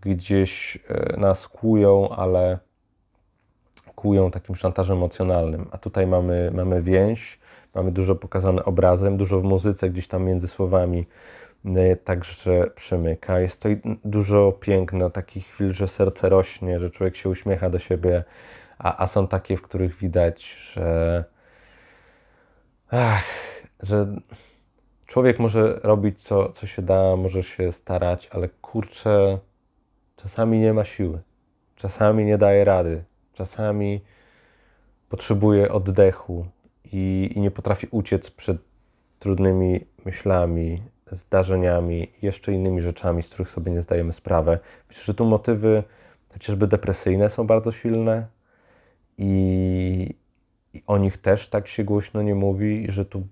gdzieś 0.00 0.78
e, 0.88 1.16
nas 1.16 1.48
kłują, 1.48 2.08
ale 2.08 2.58
kłują 3.94 4.30
takim 4.30 4.56
szantażem 4.56 4.96
emocjonalnym. 4.96 5.68
A 5.70 5.78
tutaj 5.78 6.06
mamy, 6.06 6.50
mamy 6.54 6.82
więź, 6.82 7.40
mamy 7.74 7.92
dużo 7.92 8.14
pokazane 8.14 8.64
obrazem, 8.64 9.16
dużo 9.16 9.40
w 9.40 9.44
muzyce 9.44 9.90
gdzieś 9.90 10.08
tam 10.08 10.24
między 10.24 10.48
słowami 10.48 11.06
e, 11.64 11.96
także 11.96 12.70
przemyka. 12.74 13.40
Jest 13.40 13.60
to 13.60 13.68
dużo 14.04 14.52
piękna, 14.52 15.10
takich 15.10 15.46
chwil, 15.46 15.72
że 15.72 15.88
serce 15.88 16.28
rośnie, 16.28 16.80
że 16.80 16.90
człowiek 16.90 17.16
się 17.16 17.28
uśmiecha 17.28 17.70
do 17.70 17.78
siebie, 17.78 18.24
a, 18.78 19.02
a 19.02 19.06
są 19.06 19.28
takie, 19.28 19.56
w 19.56 19.62
których 19.62 19.96
widać, 19.96 20.44
że 20.72 21.24
ach, 22.90 23.24
że 23.82 24.06
człowiek 25.10 25.38
może 25.38 25.80
robić 25.82 26.22
co, 26.22 26.52
co 26.52 26.66
się 26.66 26.82
da, 26.82 27.16
może 27.16 27.42
się 27.42 27.72
starać, 27.72 28.28
ale 28.32 28.48
kurczę, 28.48 29.38
czasami 30.16 30.58
nie 30.58 30.72
ma 30.72 30.84
siły, 30.84 31.20
czasami 31.76 32.24
nie 32.24 32.38
daje 32.38 32.64
rady, 32.64 33.04
czasami 33.32 34.00
potrzebuje 35.08 35.72
oddechu 35.72 36.46
i, 36.92 37.30
i 37.34 37.40
nie 37.40 37.50
potrafi 37.50 37.86
uciec 37.90 38.30
przed 38.30 38.56
trudnymi 39.18 39.84
myślami, 40.04 40.82
zdarzeniami, 41.10 42.12
jeszcze 42.22 42.52
innymi 42.52 42.80
rzeczami, 42.80 43.22
z 43.22 43.28
których 43.28 43.50
sobie 43.50 43.72
nie 43.72 43.82
zdajemy 43.82 44.12
sprawy. 44.12 44.58
Myślę, 44.88 45.04
że 45.04 45.14
tu 45.14 45.24
motywy 45.24 45.82
chociażby 46.32 46.66
depresyjne 46.66 47.30
są 47.30 47.46
bardzo 47.46 47.72
silne 47.72 48.26
i, 49.18 50.14
i 50.72 50.82
o 50.86 50.98
nich 50.98 51.16
też 51.18 51.48
tak 51.48 51.68
się 51.68 51.84
głośno 51.84 52.22
nie 52.22 52.34
mówi, 52.34 52.86
że 52.88 53.04
tu 53.04 53.22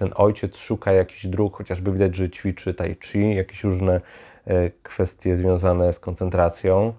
ten 0.00 0.10
ojciec 0.14 0.56
szuka 0.56 0.92
jakichś 0.92 1.26
dróg, 1.26 1.56
chociażby 1.56 1.92
widać, 1.92 2.16
że 2.16 2.30
ćwiczy 2.30 2.74
tai 2.74 2.96
chi, 3.02 3.34
jakieś 3.34 3.64
różne 3.64 4.00
e, 4.46 4.70
kwestie 4.82 5.36
związane 5.36 5.92
z 5.92 6.00
koncentracją, 6.00 6.92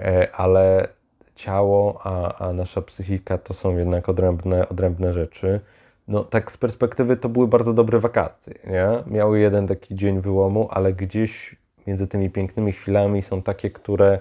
e, 0.00 0.28
ale 0.34 0.88
ciało, 1.34 2.00
a, 2.04 2.38
a 2.38 2.52
nasza 2.52 2.82
psychika 2.82 3.38
to 3.38 3.54
są 3.54 3.78
jednak 3.78 4.08
odrębne, 4.08 4.68
odrębne 4.68 5.12
rzeczy. 5.12 5.60
No 6.08 6.24
tak 6.24 6.50
z 6.52 6.56
perspektywy 6.56 7.16
to 7.16 7.28
były 7.28 7.48
bardzo 7.48 7.72
dobre 7.72 8.00
wakacje, 8.00 8.54
nie? 8.64 8.88
Miały 9.06 9.38
jeden 9.38 9.66
taki 9.66 9.94
dzień 9.94 10.20
wyłomu, 10.20 10.68
ale 10.70 10.92
gdzieś 10.92 11.56
między 11.86 12.06
tymi 12.06 12.30
pięknymi 12.30 12.72
chwilami 12.72 13.22
są 13.22 13.42
takie, 13.42 13.70
które 13.70 14.18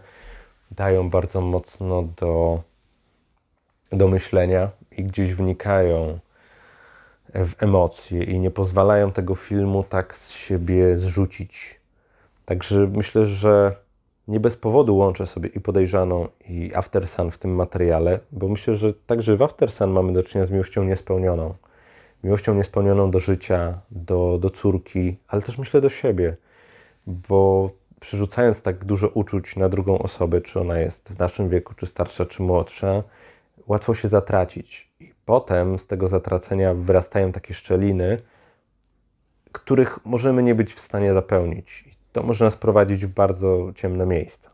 dają 0.72 1.10
bardzo 1.10 1.42
mocno 1.42 2.04
do, 2.04 2.62
do 3.92 4.08
myślenia 4.08 4.70
i 4.92 5.04
gdzieś 5.04 5.34
wnikają 5.34 6.20
w 7.34 7.64
emocje 7.64 8.24
i 8.24 8.40
nie 8.40 8.52
pozwalają 8.52 9.12
tego 9.12 9.36
filmu 9.36 9.84
tak 9.84 10.18
z 10.18 10.32
siebie 10.32 10.98
zrzucić. 10.98 11.80
Także 12.46 12.88
myślę, 12.88 13.26
że 13.26 13.76
nie 14.28 14.40
bez 14.40 14.56
powodu 14.56 14.98
łączę 14.98 15.28
sobie 15.28 15.50
i 15.50 15.62
podejrzaną, 15.62 16.28
i 16.50 16.72
After 16.76 17.08
Sun 17.08 17.32
w 17.32 17.38
tym 17.38 17.56
materiale, 17.56 18.20
bo 18.32 18.48
myślę, 18.48 18.76
że 18.76 18.94
także 18.94 19.38
w 19.38 19.42
After 19.42 19.72
Sun 19.72 19.92
mamy 19.92 20.14
do 20.14 20.24
czynienia 20.24 20.46
z 20.46 20.52
miłością 20.52 20.84
niespełnioną. 20.84 21.54
Miłością 22.24 22.54
niespełnioną 22.54 23.12
do 23.12 23.20
życia, 23.20 23.82
do, 23.92 24.38
do 24.42 24.50
córki, 24.50 25.18
ale 25.28 25.42
też 25.42 25.58
myślę 25.58 25.82
do 25.82 25.90
siebie, 25.90 26.38
bo 27.08 27.70
przerzucając 28.00 28.62
tak 28.62 28.86
dużo 28.86 29.08
uczuć 29.08 29.56
na 29.56 29.70
drugą 29.70 30.00
osobę, 30.00 30.42
czy 30.42 30.60
ona 30.60 30.80
jest 30.80 31.10
w 31.14 31.20
naszym 31.20 31.50
wieku, 31.50 31.74
czy 31.74 31.88
starsza, 31.88 32.26
czy 32.26 32.44
młodsza, 32.44 33.04
łatwo 33.68 33.96
się 33.96 34.08
zatracić. 34.08 34.92
I 35.00 35.14
potem 35.26 35.80
z 35.80 35.88
tego 35.88 36.08
zatracenia 36.08 36.74
wyrastają 36.74 37.32
takie 37.32 37.54
szczeliny, 37.54 38.18
których 39.52 40.06
możemy 40.06 40.44
nie 40.44 40.56
być 40.56 40.74
w 40.74 40.80
stanie 40.80 41.14
zapełnić. 41.14 41.84
I 41.88 41.92
to 42.12 42.24
może 42.24 42.46
nas 42.46 42.56
prowadzić 42.56 43.06
w 43.06 43.10
bardzo 43.10 43.72
ciemne 43.76 44.06
miejsca. 44.06 44.50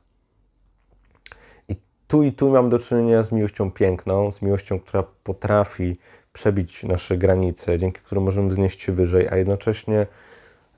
I 1.69 1.75
tu 2.07 2.23
i 2.23 2.31
tu 2.31 2.49
mam 2.49 2.69
do 2.69 2.79
czynienia 2.79 3.23
z 3.23 3.31
miłością 3.31 3.71
piękną, 3.71 4.31
z 4.31 4.41
miłością, 4.41 4.79
która 4.79 5.03
potrafi 5.23 5.97
przebić 6.33 6.83
nasze 6.83 7.17
granice, 7.17 7.77
dzięki 7.77 8.01
którym 8.01 8.23
możemy 8.23 8.49
wznieść 8.49 8.81
się 8.81 8.91
wyżej, 8.91 9.27
a 9.29 9.37
jednocześnie 9.37 10.07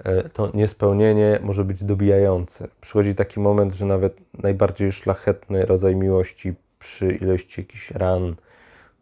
e, 0.04 0.30
to 0.30 0.52
niespełnienie 0.54 1.40
może 1.44 1.66
być 1.66 1.84
dobijające. 1.84 2.68
Przychodzi 2.82 3.16
taki 3.16 3.40
moment, 3.40 3.74
że 3.74 3.86
nawet 3.86 4.18
najbardziej 4.34 4.92
szlachetny 4.92 5.66
rodzaj 5.66 5.96
miłości 5.96 6.54
przy 6.80 7.16
ilości 7.16 7.62
jakichś 7.62 7.92
ran, 7.92 8.36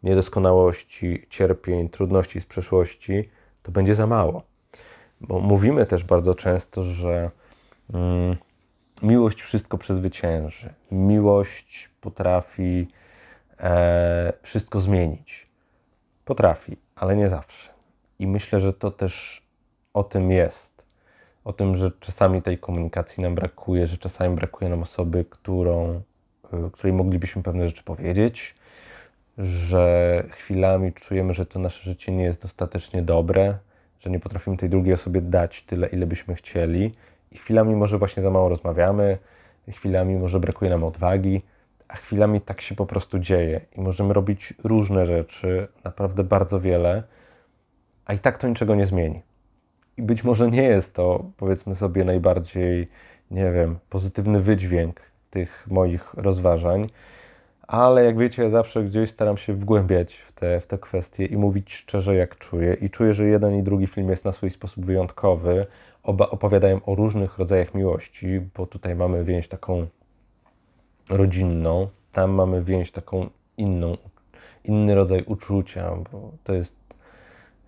niedoskonałości, 0.02 1.26
cierpień, 1.30 1.88
trudności 1.88 2.40
z 2.40 2.44
przeszłości, 2.44 3.28
to 3.62 3.72
będzie 3.72 3.94
za 3.94 4.06
mało. 4.06 4.42
Bo 5.20 5.40
mówimy 5.40 5.86
też 5.86 6.04
bardzo 6.04 6.34
często, 6.34 6.82
że 6.82 7.30
mm, 7.94 8.36
miłość 9.02 9.42
wszystko 9.42 9.78
przezwycięży. 9.78 10.74
Miłość 10.90 11.90
potrafi 12.00 12.88
e, 13.60 14.32
wszystko 14.42 14.80
zmienić. 14.80 15.46
Potrafi, 16.24 16.76
ale 16.96 17.16
nie 17.16 17.28
zawsze. 17.28 17.70
I 18.18 18.26
myślę, 18.26 18.60
że 18.60 18.72
to 18.72 18.90
też 18.90 19.42
o 19.94 20.04
tym 20.04 20.30
jest. 20.30 20.84
O 21.44 21.52
tym, 21.52 21.76
że 21.76 21.90
czasami 22.00 22.42
tej 22.42 22.58
komunikacji 22.58 23.22
nam 23.22 23.34
brakuje, 23.34 23.86
że 23.86 23.98
czasami 23.98 24.34
brakuje 24.36 24.70
nam 24.70 24.82
osoby, 24.82 25.24
którą 25.30 26.02
Y, 26.54 26.70
której 26.70 26.92
moglibyśmy 26.92 27.42
pewne 27.42 27.66
rzeczy 27.66 27.82
powiedzieć, 27.82 28.54
że 29.38 30.24
chwilami 30.30 30.92
czujemy, 30.92 31.34
że 31.34 31.46
to 31.46 31.58
nasze 31.58 31.82
życie 31.82 32.12
nie 32.12 32.24
jest 32.24 32.42
dostatecznie 32.42 33.02
dobre, 33.02 33.58
że 34.00 34.10
nie 34.10 34.20
potrafimy 34.20 34.56
tej 34.56 34.68
drugiej 34.68 34.94
osobie 34.94 35.20
dać 35.20 35.62
tyle, 35.62 35.86
ile 35.86 36.06
byśmy 36.06 36.34
chcieli, 36.34 36.92
i 37.32 37.38
chwilami 37.38 37.76
może 37.76 37.98
właśnie 37.98 38.22
za 38.22 38.30
mało 38.30 38.48
rozmawiamy, 38.48 39.18
chwilami 39.68 40.16
może 40.16 40.40
brakuje 40.40 40.70
nam 40.70 40.84
odwagi, 40.84 41.42
a 41.88 41.96
chwilami 41.96 42.40
tak 42.40 42.60
się 42.60 42.74
po 42.74 42.86
prostu 42.86 43.18
dzieje 43.18 43.60
i 43.76 43.80
możemy 43.80 44.14
robić 44.14 44.54
różne 44.64 45.06
rzeczy, 45.06 45.68
naprawdę 45.84 46.24
bardzo 46.24 46.60
wiele, 46.60 47.02
a 48.04 48.14
i 48.14 48.18
tak 48.18 48.38
to 48.38 48.48
niczego 48.48 48.74
nie 48.74 48.86
zmieni. 48.86 49.22
I 49.96 50.02
być 50.02 50.24
może 50.24 50.50
nie 50.50 50.62
jest 50.62 50.94
to, 50.94 51.24
powiedzmy 51.36 51.74
sobie, 51.74 52.04
najbardziej, 52.04 52.88
nie 53.30 53.52
wiem, 53.52 53.78
pozytywny 53.90 54.40
wydźwięk 54.40 55.00
tych 55.30 55.66
moich 55.70 56.14
rozważań, 56.14 56.88
ale 57.66 58.04
jak 58.04 58.18
wiecie, 58.18 58.42
ja 58.42 58.48
zawsze 58.48 58.84
gdzieś 58.84 59.10
staram 59.10 59.36
się 59.36 59.54
wgłębiać 59.54 60.14
w 60.14 60.32
te, 60.32 60.60
w 60.60 60.66
te 60.66 60.78
kwestie 60.78 61.26
i 61.26 61.36
mówić 61.36 61.74
szczerze, 61.74 62.14
jak 62.14 62.38
czuję. 62.38 62.74
I 62.74 62.90
czuję, 62.90 63.14
że 63.14 63.26
jeden 63.26 63.54
i 63.54 63.62
drugi 63.62 63.86
film 63.86 64.10
jest 64.10 64.24
na 64.24 64.32
swój 64.32 64.50
sposób 64.50 64.86
wyjątkowy. 64.86 65.66
Oba 66.02 66.30
opowiadają 66.30 66.80
o 66.84 66.94
różnych 66.94 67.38
rodzajach 67.38 67.74
miłości, 67.74 68.40
bo 68.56 68.66
tutaj 68.66 68.94
mamy 68.94 69.24
więź 69.24 69.48
taką 69.48 69.86
rodzinną, 71.08 71.88
tam 72.12 72.30
mamy 72.30 72.62
więź 72.64 72.92
taką 72.92 73.30
inną, 73.56 73.96
inny 74.64 74.94
rodzaj 74.94 75.22
uczucia, 75.22 75.90
bo 76.12 76.32
to 76.44 76.54
jest 76.54 76.76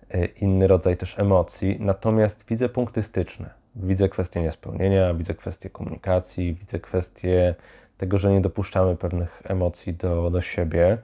e, 0.09 0.25
inny 0.25 0.67
rodzaj 0.67 0.97
też 0.97 1.19
emocji. 1.19 1.77
Natomiast 1.79 2.45
widzę 2.49 2.69
punkty 2.69 3.03
styczne. 3.03 3.49
Widzę 3.75 4.09
kwestię 4.09 4.41
niespełnienia, 4.41 5.13
widzę 5.13 5.33
kwestię 5.33 5.69
komunikacji, 5.69 6.53
widzę 6.53 6.79
kwestię 6.79 7.55
tego, 7.97 8.17
że 8.17 8.31
nie 8.31 8.41
dopuszczamy 8.41 8.95
pewnych 8.95 9.41
emocji 9.45 9.93
do, 9.93 10.29
do 10.29 10.41
siebie. 10.41 10.97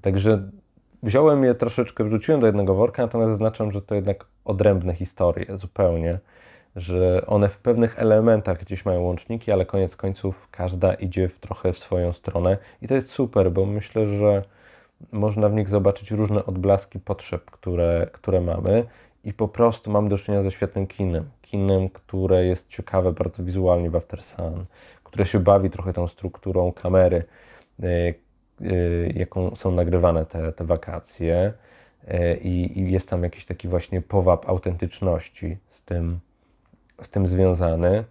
Także 0.00 0.50
wziąłem 1.02 1.44
je 1.44 1.54
troszeczkę, 1.54 2.04
wrzuciłem 2.04 2.40
do 2.40 2.46
jednego 2.46 2.74
worka, 2.74 3.02
natomiast 3.02 3.30
zaznaczam, 3.30 3.72
że 3.72 3.82
to 3.82 3.94
jednak 3.94 4.26
odrębne 4.44 4.94
historie 4.94 5.56
zupełnie, 5.56 6.18
że 6.76 7.26
one 7.26 7.48
w 7.48 7.58
pewnych 7.58 7.98
elementach 7.98 8.60
gdzieś 8.60 8.84
mają 8.84 9.00
łączniki, 9.00 9.52
ale 9.52 9.66
koniec 9.66 9.96
końców 9.96 10.48
każda 10.50 10.94
idzie 10.94 11.28
w 11.28 11.38
trochę 11.40 11.72
w 11.72 11.78
swoją 11.78 12.12
stronę 12.12 12.58
i 12.82 12.88
to 12.88 12.94
jest 12.94 13.10
super, 13.10 13.52
bo 13.52 13.66
myślę, 13.66 14.06
że 14.06 14.42
można 15.12 15.48
w 15.48 15.54
nich 15.54 15.68
zobaczyć 15.68 16.10
różne 16.10 16.46
odblaski 16.46 17.00
potrzeb, 17.00 17.50
które, 17.50 18.06
które 18.12 18.40
mamy 18.40 18.84
i 19.24 19.32
po 19.32 19.48
prostu 19.48 19.90
mam 19.90 20.08
do 20.08 20.18
czynienia 20.18 20.42
ze 20.42 20.50
świetnym 20.50 20.86
kinem. 20.86 21.24
Kinem, 21.42 21.88
które 21.88 22.44
jest 22.44 22.68
ciekawe 22.68 23.12
bardzo 23.12 23.44
wizualnie 23.44 23.90
w 23.90 23.96
After 23.96 24.22
Sun, 24.22 24.64
które 25.08 25.26
się 25.26 25.40
bawi 25.40 25.70
trochę 25.70 25.92
tą 25.92 26.08
strukturą 26.08 26.72
kamery, 26.72 27.24
y, 27.82 28.14
y, 28.62 29.12
jaką 29.16 29.56
są 29.56 29.70
nagrywane 29.70 30.26
te, 30.26 30.52
te 30.52 30.64
wakacje. 30.64 31.52
Y, 32.04 32.38
I, 32.42 32.78
I, 32.80 32.92
jest 32.92 33.10
tam 33.10 33.22
jakiś 33.22 33.46
taki 33.46 33.68
właśnie 33.68 34.02
powab 34.02 34.48
autentyczności 34.48 35.56
z 35.68 35.82
tym, 35.82 36.20
z 37.02 37.08
tym 37.08 37.26
związany. 37.26 38.04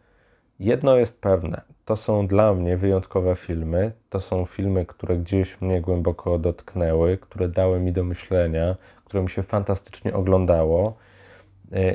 Jedno 0.59 0.97
jest 0.97 1.21
pewne, 1.21 1.61
to 1.85 1.95
są 1.95 2.27
dla 2.27 2.53
mnie 2.53 2.77
wyjątkowe 2.77 3.35
filmy. 3.35 3.91
To 4.09 4.21
są 4.21 4.45
filmy, 4.45 4.85
które 4.85 5.17
gdzieś 5.17 5.61
mnie 5.61 5.81
głęboko 5.81 6.39
dotknęły, 6.39 7.17
które 7.17 7.47
dały 7.47 7.79
mi 7.79 7.91
do 7.91 8.03
myślenia, 8.03 8.75
które 9.05 9.23
mi 9.23 9.29
się 9.29 9.43
fantastycznie 9.43 10.13
oglądało 10.13 10.97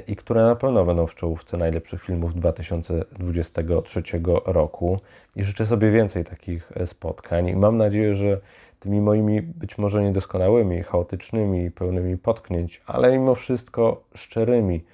i 0.07 0.17
które 0.17 0.43
na 0.43 0.57
pewno 0.57 0.85
będą 0.85 1.07
w 1.07 1.15
czołówce 1.15 1.57
najlepszych 1.57 2.05
filmów 2.05 2.35
2023 2.35 4.03
roku. 4.45 5.01
I 5.37 5.45
życzę 5.45 5.67
sobie 5.67 5.91
więcej 5.91 6.25
takich 6.25 6.73
e, 6.75 6.87
spotkań. 6.87 7.49
I 7.49 7.57
mam 7.57 7.77
nadzieję, 7.77 8.15
że 8.15 8.41
tymi 8.81 9.01
moimi 9.01 9.43
być 9.43 9.79
może 9.79 10.03
niedoskonałymi, 10.03 10.83
chaotycznymi, 10.83 11.71
pełnymi 11.71 12.19
potknięć, 12.19 12.83
ale 12.87 13.13
mimo 13.13 13.35
wszystko 13.35 14.03
szczerymi 14.15 14.85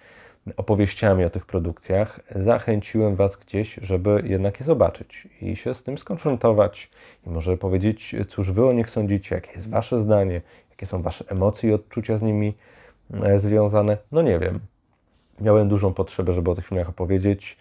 opowieściami 0.57 1.25
o 1.25 1.31
tych 1.31 1.47
produkcjach 1.47 2.21
zachęciłem 2.37 3.17
Was 3.17 3.37
gdzieś, 3.37 3.75
żeby 3.83 4.23
jednak 4.25 4.61
je 4.61 4.67
zobaczyć 4.67 5.29
i 5.43 5.57
się 5.57 5.75
z 5.75 5.83
tym 5.83 5.99
skonfrontować 5.99 6.91
i 7.27 7.31
może 7.31 7.57
powiedzieć, 7.57 8.17
cóż 8.29 8.53
Wy 8.53 8.67
o 8.67 8.73
nich 8.73 8.91
sądzicie, 8.91 9.35
jakie 9.35 9.53
jest 9.53 9.71
Wasze 9.71 9.99
zdanie, 9.99 10.41
jakie 10.71 10.87
są 10.87 11.03
Wasze 11.03 11.25
emocje 11.29 11.71
i 11.71 11.73
odczucia 11.73 12.17
z 12.17 12.23
nimi 12.23 12.55
E, 12.55 12.78
związane? 13.37 13.97
No 14.13 14.23
nie 14.23 14.39
wiem. 14.39 14.61
Miałem 15.41 15.69
dużą 15.69 15.95
potrzebę, 15.95 16.33
żeby 16.33 16.51
o 16.51 16.55
tych 16.55 16.67
filmach 16.67 16.89
opowiedzieć. 16.89 17.59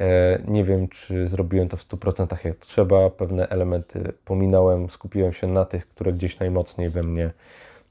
E, 0.00 0.38
nie 0.48 0.64
wiem, 0.64 0.88
czy 0.88 1.28
zrobiłem 1.28 1.68
to 1.68 1.76
w 1.76 1.88
100% 1.88 2.44
jak 2.44 2.56
trzeba. 2.56 3.10
Pewne 3.10 3.48
elementy 3.48 4.12
pominąłem, 4.24 4.90
skupiłem 4.90 5.32
się 5.32 5.46
na 5.46 5.64
tych, 5.64 5.88
które 5.88 6.12
gdzieś 6.12 6.38
najmocniej 6.38 6.90
we 6.90 7.02
mnie 7.02 7.30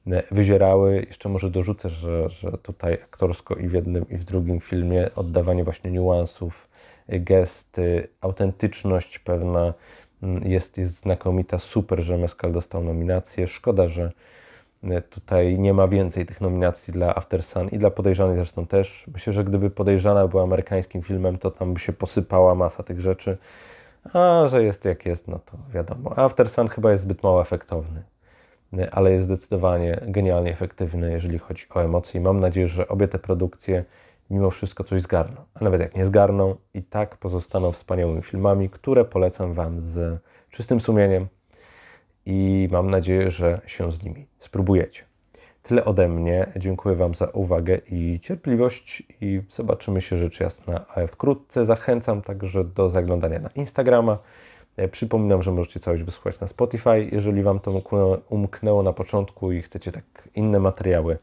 e, 0.07 0.23
wyzierały. 0.31 1.05
Jeszcze 1.07 1.29
może 1.29 1.49
dorzucę, 1.49 1.89
że, 1.89 2.29
że 2.29 2.51
tutaj 2.51 2.93
aktorsko 2.93 3.55
i 3.55 3.67
w 3.67 3.73
jednym, 3.73 4.09
i 4.09 4.17
w 4.17 4.23
drugim 4.23 4.59
filmie 4.59 5.09
oddawanie 5.15 5.63
właśnie 5.63 5.91
niuansów, 5.91 6.67
gesty, 7.09 8.07
autentyczność 8.21 9.19
pewna 9.19 9.73
mm, 10.23 10.51
jest, 10.51 10.77
jest 10.77 10.99
znakomita. 10.99 11.59
Super, 11.59 12.01
że 12.01 12.17
Mescal 12.17 12.51
dostał 12.51 12.83
nominację. 12.83 13.47
Szkoda, 13.47 13.87
że 13.87 14.11
Tutaj 15.09 15.59
nie 15.59 15.73
ma 15.73 15.87
więcej 15.87 16.25
tych 16.25 16.41
nominacji 16.41 16.93
dla 16.93 17.15
After 17.15 17.43
Sun 17.43 17.69
i 17.69 17.77
dla 17.77 17.91
Podejrzanej 17.91 18.35
zresztą 18.35 18.67
też. 18.67 19.05
Myślę, 19.13 19.33
że 19.33 19.43
gdyby 19.43 19.69
Podejrzana 19.69 20.27
była 20.27 20.43
amerykańskim 20.43 21.01
filmem, 21.01 21.37
to 21.37 21.51
tam 21.51 21.73
by 21.73 21.79
się 21.79 21.93
posypała 21.93 22.55
masa 22.55 22.83
tych 22.83 23.01
rzeczy. 23.01 23.37
A 24.13 24.47
że 24.47 24.63
jest 24.63 24.85
jak 24.85 25.05
jest, 25.05 25.27
no 25.27 25.39
to 25.39 25.57
wiadomo. 25.73 26.17
After 26.19 26.49
Sun 26.49 26.67
chyba 26.67 26.91
jest 26.91 27.03
zbyt 27.03 27.23
mało 27.23 27.41
efektowny, 27.41 28.03
ale 28.91 29.11
jest 29.11 29.25
zdecydowanie 29.25 30.01
genialnie 30.01 30.51
efektywny, 30.51 31.11
jeżeli 31.11 31.39
chodzi 31.39 31.65
o 31.75 31.83
emocje. 31.83 32.21
I 32.21 32.23
mam 32.23 32.39
nadzieję, 32.39 32.67
że 32.67 32.87
obie 32.87 33.07
te 33.07 33.19
produkcje 33.19 33.85
mimo 34.29 34.49
wszystko 34.49 34.83
coś 34.83 35.01
zgarną. 35.01 35.41
A 35.53 35.63
nawet 35.63 35.81
jak 35.81 35.95
nie 35.95 36.05
zgarną, 36.05 36.55
i 36.73 36.83
tak 36.83 37.17
pozostaną 37.17 37.71
wspaniałymi 37.71 38.21
filmami, 38.21 38.69
które 38.69 39.05
polecam 39.05 39.53
Wam 39.53 39.81
z 39.81 40.19
czystym 40.49 40.81
sumieniem 40.81 41.27
i 42.27 42.67
mam 42.71 42.89
nadzieję, 42.89 43.31
że 43.31 43.61
się 43.65 43.91
z 43.91 44.03
nimi 44.03 44.27
spróbujecie. 44.39 45.03
Tyle 45.63 45.85
ode 45.85 46.09
mnie. 46.09 46.51
Dziękuję 46.55 46.95
Wam 46.95 47.15
za 47.15 47.25
uwagę 47.25 47.77
i 47.91 48.19
cierpliwość 48.19 49.03
i 49.21 49.41
zobaczymy 49.49 50.01
się 50.01 50.17
rzecz 50.17 50.39
jasna 50.39 50.85
wkrótce. 51.07 51.65
Zachęcam 51.65 52.21
także 52.21 52.63
do 52.63 52.89
zaglądania 52.89 53.39
na 53.39 53.49
Instagrama. 53.49 54.17
E, 54.77 54.87
przypominam, 54.87 55.43
że 55.43 55.51
możecie 55.51 55.79
całość 55.79 56.03
wysłuchać 56.03 56.39
na 56.39 56.47
Spotify, 56.47 57.09
jeżeli 57.11 57.43
Wam 57.43 57.59
to 57.59 57.81
umknęło 58.29 58.83
na 58.83 58.93
początku 58.93 59.51
i 59.51 59.61
chcecie 59.61 59.91
tak 59.91 60.29
inne 60.35 60.59
materiały 60.59 61.17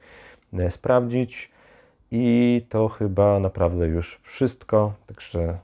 e, 0.52 0.70
sprawdzić. 0.70 1.50
I 2.10 2.66
to 2.68 2.88
chyba 2.88 3.40
naprawdę 3.40 3.86
już 3.86 4.20
wszystko. 4.22 4.92
Także 5.06 5.58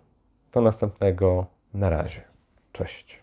do 0.53 0.61
następnego. 0.61 1.46
Na 1.74 1.90
razie. 1.90 2.22
Cześć. 2.72 3.19